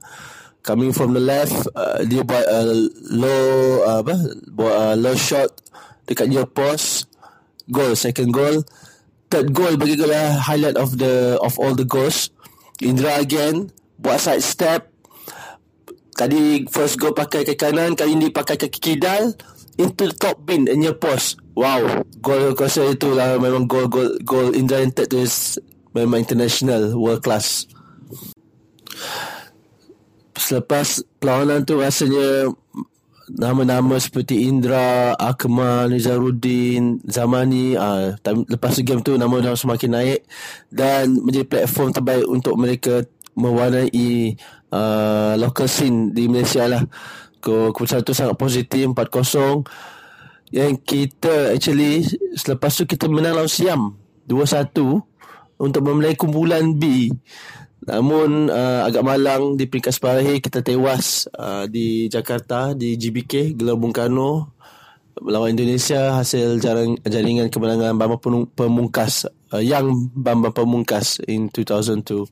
Coming 0.63 0.95
from 0.95 1.11
the 1.11 1.19
left 1.19 1.67
uh, 1.75 2.01
dia 2.07 2.23
buat 2.23 2.47
uh, 2.47 2.87
low 3.11 3.83
uh, 3.83 3.99
apa? 3.99 4.15
Buat 4.47 4.75
uh, 4.79 4.95
low 4.95 5.15
shot 5.19 5.51
dekat 6.07 6.31
near 6.31 6.47
post 6.47 7.11
goal 7.67 7.99
second 7.99 8.31
goal. 8.31 8.63
Third 9.27 9.51
goal 9.51 9.75
bagi 9.75 9.99
gol 9.99 10.15
highlight 10.15 10.79
of 10.79 10.95
the 10.95 11.35
of 11.43 11.59
all 11.59 11.75
the 11.75 11.83
goals. 11.83 12.31
Indra 12.79 13.19
again 13.19 13.75
buat 13.99 14.23
side 14.23 14.39
step 14.39 14.94
tadi 16.15 16.63
first 16.71 16.95
goal 16.95 17.11
pakai 17.11 17.43
kaki 17.43 17.59
kanan 17.59 17.93
kali 17.93 18.15
ni 18.15 18.31
pakai 18.31 18.55
kaki 18.55 18.79
kidal 18.79 19.35
into 19.75 20.07
the 20.07 20.15
top 20.15 20.39
bin 20.47 20.65
in 20.71 20.81
your 20.81 20.95
post. 20.95 21.37
Wow, 21.55 22.03
gol 22.23 22.55
kuasa 22.55 22.87
itu 22.91 23.15
lah 23.15 23.35
memang 23.39 23.67
gol 23.67 23.87
gol 23.91 24.15
gol 24.23 24.55
Indra 24.55 24.83
tu 24.87 25.19
is 25.19 25.59
memang 25.91 26.23
international 26.23 26.95
world 26.95 27.23
class. 27.23 27.67
Selepas 30.35 31.03
perlawanan 31.19 31.63
tu 31.63 31.79
rasanya 31.79 32.51
nama-nama 33.31 33.97
seperti 33.97 34.45
Indra, 34.45 35.17
Akmal, 35.17 35.89
Nizaruddin, 35.89 37.01
Zamani, 37.07 37.73
uh, 37.73 38.13
lepas 38.21 38.77
game 38.83 39.01
tu 39.01 39.17
nama-nama 39.17 39.57
semakin 39.57 39.91
naik 39.95 40.21
dan 40.69 41.17
menjadi 41.23 41.47
platform 41.47 41.89
terbaik 41.95 42.27
untuk 42.29 42.53
mereka 42.59 43.01
mewarnai 43.35 44.35
uh, 44.75 45.33
local 45.39 45.71
scene 45.71 46.11
di 46.11 46.27
Malaysia 46.27 46.67
lah. 46.67 46.83
Keputusan 47.39 48.03
tu 48.03 48.11
sangat 48.11 48.35
positif 48.35 48.83
4-0 48.91 49.63
yang 50.53 50.77
kita 50.81 51.55
actually 51.55 52.05
selepas 52.37 52.73
tu 52.73 52.83
kita 52.85 53.09
menang 53.09 53.37
lawan 53.37 53.49
Siam 53.49 53.93
2-1 54.27 54.75
untuk 55.61 55.81
memulai 55.85 56.17
kumpulan 56.17 56.75
B. 56.75 57.09
Namun 57.85 58.49
uh, 58.49 58.81
agak 58.81 59.05
malang 59.05 59.53
di 59.53 59.69
peringkat 59.69 59.93
separahi 59.93 60.41
kita 60.41 60.65
tewas 60.65 61.29
uh, 61.37 61.69
di 61.69 62.09
Jakarta 62.09 62.73
di 62.73 62.97
GBK 62.97 63.53
Gelora 63.53 63.77
Bung 63.77 63.93
Karno 63.93 64.57
melawan 65.21 65.53
Indonesia 65.55 66.19
hasil 66.19 66.59
jarang, 66.59 66.97
jaringan 67.05 67.47
kemenangan 67.47 67.95
Bambang 67.95 68.49
Pemungkas 68.51 69.29
uh, 69.53 69.61
yang 69.61 70.11
Bambang 70.11 70.51
Pemungkas 70.51 71.21
in 71.29 71.47
2002 71.53 72.25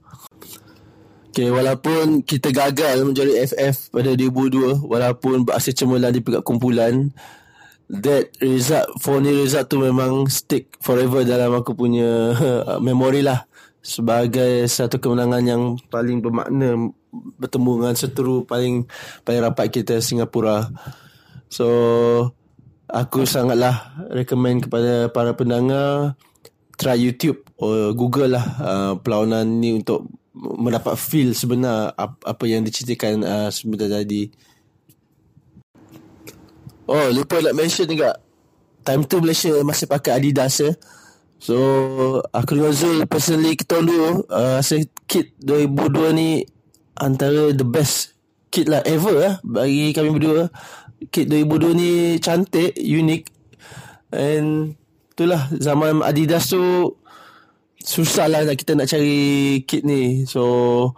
Okay, 1.34 1.50
walaupun 1.50 2.22
kita 2.22 2.54
gagal 2.54 3.02
menjadi 3.02 3.42
FF 3.50 3.90
pada 3.90 4.14
2002, 4.14 4.86
walaupun 4.86 5.42
berhasil 5.42 5.74
cemerlang 5.74 6.14
di 6.14 6.22
peringkat 6.22 6.46
kumpulan, 6.46 7.10
that 7.90 8.30
result, 8.38 8.86
ni 9.18 9.34
result 9.42 9.66
tu 9.66 9.82
memang 9.82 10.30
stick 10.30 10.78
forever 10.78 11.26
dalam 11.26 11.58
aku 11.58 11.74
punya 11.74 12.38
memory 12.86 13.26
lah. 13.26 13.50
Sebagai 13.82 14.70
satu 14.70 15.02
kemenangan 15.02 15.42
yang 15.42 15.64
paling 15.90 16.22
bermakna 16.22 16.94
bertemu 17.42 17.72
dengan 17.82 17.96
seteru 17.98 18.46
paling 18.46 18.86
paling 19.26 19.42
rapat 19.42 19.74
kita 19.74 20.06
Singapura. 20.06 20.70
So, 21.50 21.66
aku 22.86 23.26
sangatlah 23.26 24.06
recommend 24.14 24.70
kepada 24.70 25.10
para 25.10 25.34
pendengar 25.34 26.14
try 26.78 26.94
YouTube 26.94 27.42
or 27.58 27.98
Google 27.98 28.38
lah 28.38 28.46
uh, 28.62 28.94
perlawanan 29.02 29.58
ni 29.58 29.82
untuk 29.82 30.14
mendapat 30.34 30.98
feel 30.98 31.32
sebenar 31.38 31.94
apa, 31.98 32.44
yang 32.50 32.66
diceritakan 32.66 33.22
uh, 33.22 33.50
sebentar 33.54 33.86
tadi. 33.86 34.34
Oh, 36.90 37.08
lupa 37.14 37.40
nak 37.40 37.56
mention 37.56 37.88
juga. 37.88 38.18
Time 38.84 39.08
tu 39.08 39.24
Malaysia 39.24 39.54
masih 39.64 39.88
pakai 39.88 40.20
Adidas 40.20 40.60
ya. 40.60 40.76
So, 41.40 41.56
aku 42.32 42.60
dengan 42.60 42.76
Zul 42.76 43.04
personally 43.08 43.56
kita 43.56 43.80
dulu 43.80 44.28
uh, 44.28 44.60
rasa 44.60 44.80
kit 45.08 45.36
2002 45.44 46.16
ni 46.16 46.44
antara 46.96 47.52
the 47.52 47.68
best 47.68 48.16
kit 48.48 48.68
lah 48.72 48.80
ever 48.88 49.16
lah 49.16 49.34
bagi 49.44 49.92
kami 49.96 50.12
berdua. 50.12 50.52
Kit 51.12 51.28
2002 51.28 51.80
ni 51.80 51.92
cantik, 52.20 52.76
unik. 52.80 53.24
And 54.16 54.80
itulah 55.14 55.52
zaman 55.56 56.02
Adidas 56.02 56.48
tu 56.48 56.96
susah 57.84 58.32
lah 58.32 58.48
kita 58.56 58.74
nak 58.74 58.88
cari 58.88 59.60
kit 59.68 59.84
ni. 59.84 60.24
So 60.24 60.96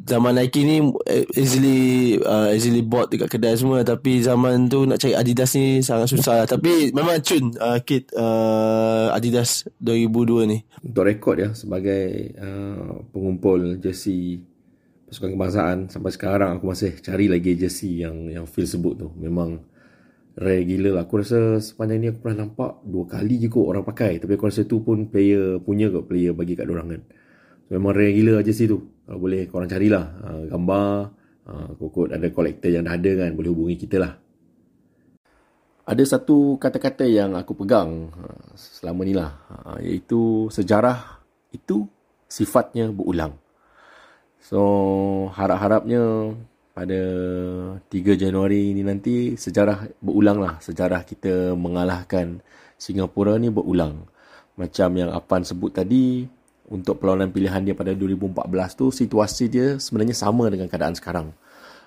zaman 0.00 0.34
Nike 0.34 0.66
ni 0.66 0.82
eh, 1.06 1.24
easily 1.38 2.16
uh, 2.18 2.50
easily 2.50 2.82
bought 2.82 3.12
dekat 3.12 3.30
kedai 3.30 3.54
semua 3.54 3.84
tapi 3.84 4.18
zaman 4.24 4.66
tu 4.66 4.88
nak 4.88 4.98
cari 4.98 5.14
Adidas 5.14 5.54
ni 5.54 5.80
sangat 5.86 6.10
susah 6.10 6.44
lah. 6.44 6.46
Tapi 6.50 6.90
memang 6.90 7.22
cun 7.22 7.54
uh, 7.56 7.78
kit 7.80 8.10
uh, 8.18 9.14
Adidas 9.14 9.70
2002 9.78 10.50
ni. 10.50 10.58
Untuk 10.82 11.06
rekod 11.06 11.38
ya 11.38 11.54
sebagai 11.54 12.34
uh, 12.36 13.06
pengumpul 13.14 13.78
jersey 13.78 14.42
pasukan 15.06 15.34
kebangsaan 15.34 15.78
sampai 15.90 16.10
sekarang 16.14 16.50
aku 16.58 16.70
masih 16.70 16.94
cari 17.02 17.26
lagi 17.26 17.54
jersey 17.58 18.02
yang 18.02 18.30
yang 18.30 18.44
feel 18.50 18.66
sebut 18.66 18.98
tu. 18.98 19.08
Memang 19.14 19.62
rare 20.40 20.64
gila 20.64 20.96
lah. 20.96 21.02
Aku 21.04 21.20
rasa 21.20 21.60
sepanjang 21.60 22.00
ni 22.00 22.06
aku 22.08 22.24
pernah 22.24 22.48
nampak 22.48 22.80
dua 22.88 23.04
kali 23.04 23.36
je 23.36 23.52
kot 23.52 23.68
orang 23.68 23.84
pakai. 23.84 24.16
Tapi 24.16 24.32
aku 24.40 24.48
rasa 24.48 24.64
tu 24.64 24.80
pun 24.80 25.06
player 25.12 25.60
punya 25.60 25.92
kot 25.92 26.08
player 26.08 26.32
bagi 26.32 26.56
kat 26.56 26.64
dorang 26.64 26.88
kan. 26.88 27.02
So, 27.68 27.76
memang 27.76 27.92
rare 27.92 28.16
gila 28.16 28.40
aja 28.40 28.52
tu. 28.56 28.78
Kalau 29.04 29.20
boleh 29.20 29.44
korang 29.46 29.68
carilah 29.68 30.04
uh, 30.24 30.42
gambar. 30.48 30.92
Uh, 31.44 31.68
kot 31.92 32.08
ada 32.08 32.26
kolektor 32.32 32.72
yang 32.72 32.88
dah 32.88 32.96
ada 32.96 33.10
kan. 33.20 33.30
Boleh 33.36 33.52
hubungi 33.52 33.76
kita 33.76 34.00
lah. 34.00 34.16
Ada 35.84 36.16
satu 36.16 36.56
kata-kata 36.56 37.04
yang 37.04 37.36
aku 37.36 37.52
pegang 37.52 38.08
uh, 38.08 38.56
selama 38.56 39.04
ni 39.04 39.12
lah. 39.12 39.36
Iaitu 39.76 40.48
sejarah 40.48 41.20
itu 41.52 41.84
sifatnya 42.30 42.88
berulang. 42.88 43.36
So 44.40 44.62
harap-harapnya 45.36 46.32
pada 46.80 47.00
3 47.76 48.16
Januari 48.16 48.72
ini 48.72 48.80
nanti 48.80 49.36
sejarah 49.36 50.00
berulang 50.00 50.40
lah. 50.40 50.56
Sejarah 50.64 51.04
kita 51.04 51.52
mengalahkan 51.52 52.40
Singapura 52.80 53.36
ni 53.36 53.52
berulang. 53.52 54.08
Macam 54.56 54.88
yang 54.96 55.12
Apan 55.12 55.44
sebut 55.44 55.76
tadi, 55.76 56.24
untuk 56.72 56.96
perlawanan 57.02 57.36
pilihan 57.36 57.60
dia 57.60 57.76
pada 57.76 57.92
2014 57.92 58.80
tu, 58.80 58.88
situasi 58.88 59.52
dia 59.52 59.76
sebenarnya 59.76 60.16
sama 60.16 60.48
dengan 60.48 60.72
keadaan 60.72 60.96
sekarang. 60.96 61.36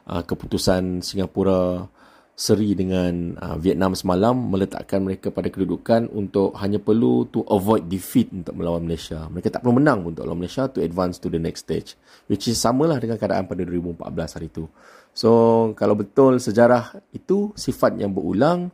Ah, 0.06 0.22
keputusan 0.22 1.02
Singapura 1.02 1.90
seri 2.34 2.74
dengan 2.74 3.38
uh, 3.38 3.58
Vietnam 3.62 3.93
semalam 3.93 4.34
meletakkan 4.34 5.06
mereka 5.06 5.30
pada 5.30 5.54
kedudukan 5.54 6.10
untuk 6.10 6.58
hanya 6.58 6.82
perlu 6.82 7.30
to 7.30 7.46
avoid 7.46 7.86
defeat 7.86 8.34
untuk 8.34 8.58
melawan 8.58 8.82
Malaysia. 8.82 9.30
Mereka 9.30 9.54
tak 9.54 9.62
perlu 9.62 9.78
menang 9.78 10.02
untuk 10.02 10.26
melawan 10.26 10.41
Malaysia 10.41 10.65
to 10.65 10.82
advance 10.82 11.22
to 11.22 11.30
the 11.30 11.38
next 11.38 11.69
stage. 11.69 11.93
Which 12.26 12.50
is 12.50 12.58
samalah 12.58 12.98
dengan 12.98 13.22
keadaan 13.22 13.46
pada 13.46 13.62
2014 13.62 14.36
hari 14.39 14.50
itu. 14.50 14.65
So, 15.13 15.30
kalau 15.78 15.93
betul 15.93 16.41
sejarah 16.41 16.98
itu 17.13 17.54
sifat 17.54 18.02
yang 18.02 18.17
berulang, 18.17 18.74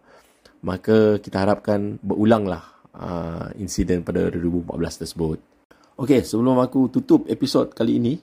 maka 0.64 1.20
kita 1.20 1.44
harapkan 1.44 2.00
berulanglah 2.00 2.64
uh, 2.96 3.52
insiden 3.60 4.08
pada 4.08 4.32
2014 4.32 5.04
tersebut. 5.04 5.40
Okay, 6.00 6.24
sebelum 6.24 6.64
aku 6.64 6.88
tutup 6.88 7.28
episod 7.28 7.76
kali 7.76 8.00
ini, 8.00 8.16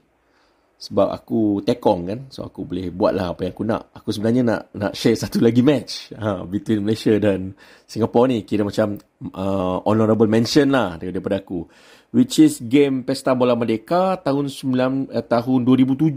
sebab 0.76 1.08
aku 1.08 1.64
tekong 1.64 2.00
kan. 2.04 2.20
So 2.28 2.44
aku 2.44 2.68
boleh 2.68 2.92
buat 2.92 3.16
lah 3.16 3.32
apa 3.32 3.48
yang 3.48 3.52
aku 3.56 3.64
nak. 3.64 3.82
Aku 3.96 4.12
sebenarnya 4.12 4.42
nak 4.44 4.60
nak 4.76 4.92
share 4.92 5.16
satu 5.16 5.40
lagi 5.40 5.64
match 5.64 6.12
ha, 6.12 6.44
between 6.44 6.84
Malaysia 6.84 7.16
dan 7.16 7.56
Singapore 7.88 8.28
ni. 8.28 8.44
Kira 8.44 8.62
macam 8.62 9.00
uh, 9.32 9.80
honorable 9.88 10.28
mention 10.28 10.68
lah 10.68 11.00
daripada 11.00 11.40
aku. 11.40 11.64
Which 12.12 12.38
is 12.38 12.60
game 12.60 13.08
Pesta 13.08 13.32
Bola 13.32 13.56
Merdeka 13.56 14.20
tahun 14.20 14.52
9 14.52 15.12
eh, 15.12 15.24
tahun 15.24 15.60
2007 15.64 16.12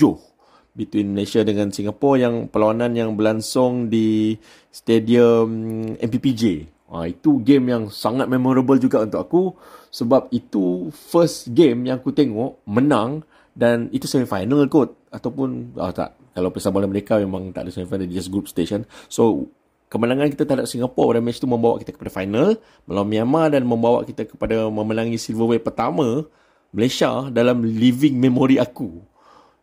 between 0.76 1.12
Malaysia 1.12 1.42
dengan 1.44 1.74
Singapore 1.74 2.18
yang 2.22 2.36
perlawanan 2.48 2.94
yang 2.96 3.16
berlangsung 3.18 3.92
di 3.92 4.38
stadium 4.72 5.50
MPPJ 5.98 6.44
ha, 6.92 7.08
itu 7.08 7.42
game 7.42 7.74
yang 7.74 7.84
sangat 7.88 8.28
memorable 8.28 8.76
juga 8.76 9.08
untuk 9.08 9.20
aku. 9.24 9.44
Sebab 9.90 10.30
itu 10.36 10.94
first 10.94 11.50
game 11.56 11.90
yang 11.90 12.04
aku 12.04 12.14
tengok 12.14 12.62
menang 12.70 13.26
dan 13.60 13.92
itu 13.92 14.08
semifinal 14.08 14.64
kot. 14.72 14.96
Ataupun 15.12 15.76
ah 15.76 15.92
tak. 15.92 16.16
Kalau 16.32 16.56
Bola 16.56 16.88
mereka 16.88 17.20
memang 17.20 17.52
tak 17.52 17.68
ada 17.68 17.72
semifinal 17.76 18.08
dia 18.08 18.24
just 18.24 18.32
group 18.32 18.48
station. 18.48 18.88
So 19.12 19.52
kemenangan 19.92 20.32
kita 20.32 20.48
terhadap 20.48 20.72
Singapore 20.72 21.12
pada 21.12 21.20
match 21.20 21.44
tu 21.44 21.50
membawa 21.52 21.76
kita 21.76 21.92
kepada 21.92 22.08
final. 22.08 22.56
Melawan 22.88 23.10
Myanmar 23.12 23.52
dan 23.52 23.68
membawa 23.68 24.08
kita 24.08 24.24
kepada 24.24 24.72
memenangi 24.72 25.20
silverware 25.20 25.60
pertama 25.60 26.24
Malaysia 26.72 27.28
dalam 27.28 27.68
living 27.68 28.16
memory 28.16 28.56
aku. 28.64 29.04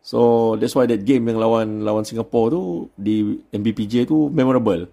So 0.05 0.55
that's 0.61 0.77
why 0.77 0.85
that 0.87 1.03
game 1.09 1.27
yang 1.27 1.41
lawan 1.41 1.83
lawan 1.83 2.05
Singapore 2.05 2.53
tu 2.53 2.63
di 2.95 3.41
MBPJ 3.51 4.07
tu 4.07 4.29
memorable. 4.29 4.87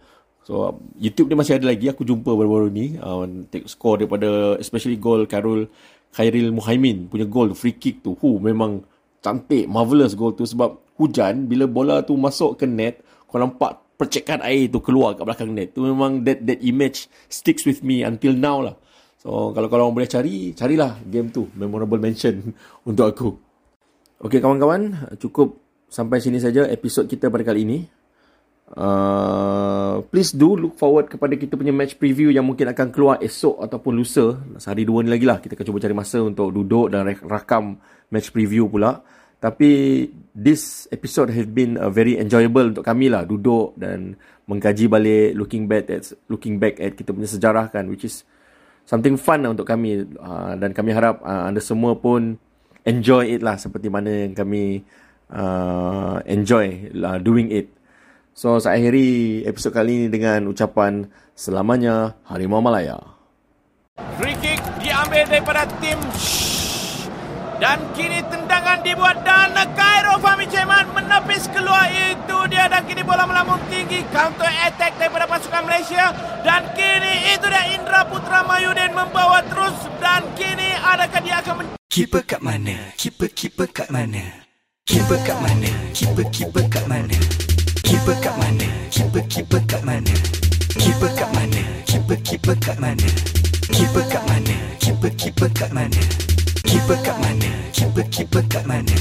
So 0.43 0.79
YouTube 0.99 1.31
dia 1.31 1.37
masih 1.39 1.59
ada 1.59 1.67
lagi. 1.67 1.91
Aku 1.91 2.07
jumpa 2.07 2.31
baru-baru 2.31 2.67
ni 2.71 2.99
uh, 2.99 3.23
Take 3.47 3.71
score 3.71 4.03
daripada 4.03 4.59
Especially 4.59 4.99
goal 4.99 5.23
Karul 5.23 5.71
Khairil 6.11 6.51
Muhaimin 6.51 7.07
Punya 7.07 7.23
goal 7.23 7.55
Free 7.55 7.79
kick 7.79 8.03
tu. 8.03 8.19
Hu 8.19 8.43
Memang 8.43 8.83
cantik 9.23 9.65
marvelous 9.71 10.13
goal 10.19 10.35
tu 10.35 10.43
sebab 10.43 10.99
hujan 10.99 11.47
bila 11.47 11.65
bola 11.65 12.03
tu 12.03 12.19
masuk 12.19 12.59
ke 12.59 12.67
net 12.67 13.01
kau 13.25 13.41
nampak 13.41 13.81
percikan 13.97 14.43
air 14.43 14.67
tu 14.69 14.83
keluar 14.83 15.15
kat 15.15 15.23
belakang 15.23 15.55
net. 15.55 15.71
Tu 15.71 15.79
memang 15.81 16.21
that 16.27 16.43
that 16.43 16.59
image 16.59 17.07
sticks 17.31 17.63
with 17.63 17.81
me 17.81 18.03
until 18.03 18.35
now 18.35 18.59
lah. 18.59 18.75
So 19.23 19.55
kalau 19.55 19.71
kalau 19.71 19.87
orang 19.87 20.03
boleh 20.03 20.11
cari, 20.11 20.51
carilah 20.51 20.99
game 21.07 21.31
tu 21.31 21.47
memorable 21.55 21.97
mention 21.97 22.51
untuk 22.89 23.05
aku. 23.07 23.29
Okey 24.23 24.43
kawan-kawan, 24.43 25.11
cukup 25.19 25.55
sampai 25.87 26.19
sini 26.19 26.43
saja 26.43 26.67
episod 26.67 27.07
kita 27.07 27.31
pada 27.31 27.47
kali 27.47 27.63
ini. 27.63 27.79
Uh, 28.73 30.01
please 30.09 30.33
do 30.33 30.57
look 30.57 30.73
forward 30.81 31.05
kepada 31.05 31.37
kita 31.37 31.53
punya 31.53 31.69
match 31.69 31.93
preview 32.01 32.33
yang 32.33 32.41
mungkin 32.41 32.73
akan 32.73 32.89
keluar 32.89 33.21
esok 33.21 33.61
ataupun 33.61 33.93
lusa. 33.93 34.33
Sehari 34.57 34.83
dua 34.83 35.05
ni 35.05 35.13
lagi 35.13 35.29
lah. 35.29 35.37
Kita 35.37 35.53
akan 35.53 35.65
cuba 35.67 35.77
cari 35.83 35.95
masa 35.95 36.19
untuk 36.25 36.49
duduk 36.49 36.89
dan 36.89 37.05
rakam 37.27 37.77
match 38.09 38.33
preview 38.33 38.65
pula. 38.65 39.03
Tapi 39.43 39.71
this 40.31 40.87
episode 40.87 41.27
has 41.35 41.43
been 41.43 41.75
a 41.75 41.91
very 41.91 42.15
enjoyable 42.15 42.71
untuk 42.71 42.87
kami 42.87 43.11
lah. 43.11 43.27
Duduk 43.27 43.75
dan 43.75 44.15
mengkaji 44.47 44.87
balik, 44.87 45.35
looking 45.35 45.67
back 45.67 45.91
at 45.91 46.15
looking 46.31 46.63
back 46.63 46.79
at 46.79 46.95
kita 46.95 47.11
punya 47.11 47.27
sejarah 47.27 47.67
kan. 47.67 47.91
Which 47.91 48.07
is 48.07 48.23
something 48.87 49.19
fun 49.19 49.43
lah 49.43 49.51
untuk 49.51 49.67
kami. 49.67 50.07
Uh, 50.15 50.55
dan 50.55 50.71
kami 50.71 50.95
harap 50.95 51.19
uh, 51.27 51.51
anda 51.51 51.59
semua 51.59 51.99
pun 51.99 52.39
enjoy 52.87 53.35
it 53.35 53.43
lah. 53.43 53.59
Seperti 53.59 53.91
mana 53.91 54.31
yang 54.31 54.31
kami 54.31 54.87
uh, 55.27 56.23
enjoy 56.23 56.95
uh, 57.03 57.19
doing 57.19 57.51
it. 57.51 57.67
So 58.31 58.63
saya 58.63 58.79
akhiri 58.79 59.43
episod 59.43 59.75
kali 59.75 59.91
ini 59.99 60.07
dengan 60.07 60.47
ucapan 60.47 61.11
selamanya 61.35 62.15
Harimau 62.31 62.63
Malaya. 62.63 62.95
Free 64.15 64.39
kick 64.39 64.63
diambil 64.79 65.27
daripada 65.27 65.67
tim 65.83 65.99
dan 67.61 67.79
kini 67.93 68.19
tendangan 68.63 68.79
dibuat 68.79 69.17
dan 69.27 69.51
Cairo 69.75 70.15
Fahmi 70.23 70.47
Ceman 70.47 70.87
menepis 70.95 71.51
keluar 71.51 71.83
itu 71.91 72.47
dia 72.47 72.71
dan 72.71 72.87
kini 72.87 73.03
bola 73.03 73.27
melambung 73.27 73.59
tinggi 73.67 74.07
counter 74.07 74.47
attack 74.47 74.95
daripada 74.95 75.27
pasukan 75.27 75.67
Malaysia 75.67 76.15
dan 76.47 76.71
kini 76.71 77.35
itu 77.35 77.43
dia 77.51 77.75
Indra 77.75 78.07
Putra 78.07 78.39
Mayudin 78.47 78.95
membawa 78.95 79.43
terus 79.51 79.75
dan 79.99 80.23
kini 80.39 80.79
adakah 80.79 81.19
dia 81.19 81.43
akan 81.43 81.53
men- 81.59 81.75
Keeper 81.91 82.23
kat 82.23 82.39
mana? 82.39 82.95
Keeper 82.95 83.27
keeper 83.35 83.67
kat 83.67 83.91
mana? 83.91 84.23
Keeper 84.87 85.19
kat 85.27 85.37
mana? 85.43 85.71
Keeper 85.91 86.25
keeper 86.31 86.63
kat 86.71 86.85
mana? 86.87 87.17
Keeper 87.83 88.15
kat 88.23 88.35
mana? 88.39 88.67
Keeper 88.87 89.23
keeper 89.27 89.61
kat 89.67 89.83
mana? 89.83 90.13
Keeper 90.79 91.11
kat 91.19 91.29
mana? 91.35 91.61
Keeper 91.83 92.17
keeper 92.23 92.55
kat 92.63 92.79
mana? 92.79 93.09
Keeper 93.75 94.03
kat 94.07 94.23
mana? 94.23 94.55
Keeper 94.79 95.11
keeper 95.19 95.51
kat 95.51 95.51
mana? 95.51 95.51
Keeper 95.51 95.51
kat 95.51 95.71
mana? 95.75 95.99
Keeper 96.63 96.97
keeper 98.09 98.43
kat 98.49 98.63
mana? 98.65 98.95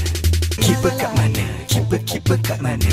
Keeper 0.59 0.91
kat 0.99 1.11
mana? 1.15 1.45
Keeper 1.67 1.99
keeper 2.05 2.37
kat 2.43 2.59
mana? 2.61 2.89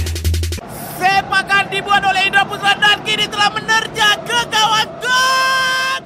sepakan 1.00 1.64
dibuat 1.72 2.02
oleh 2.04 2.28
Indra 2.28 2.44
Putra 2.44 2.76
dan 2.76 3.00
kini 3.06 3.24
telah 3.24 3.48
menerja 3.54 4.08
ke 4.24 4.38
gawang 4.50 4.92
gol 5.00 6.00